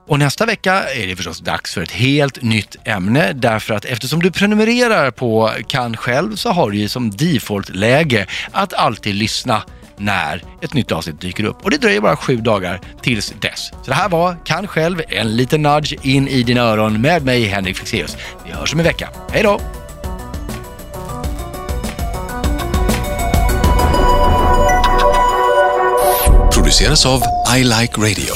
[0.09, 4.23] Och nästa vecka är det förstås dags för ett helt nytt ämne därför att eftersom
[4.23, 9.63] du prenumererar på Kan själv så har du ju som default-läge att alltid lyssna
[9.97, 11.65] när ett nytt avsnitt dyker upp.
[11.65, 13.67] Och det dröjer bara sju dagar tills dess.
[13.83, 17.45] Så det här var Kan själv, en liten nudge in i dina öron med mig
[17.45, 18.17] Henrik Fexeus.
[18.47, 19.09] Vi hörs om en vecka.
[19.33, 19.61] Hej då!
[26.55, 27.23] Produceras av
[27.57, 28.35] I Like Radio.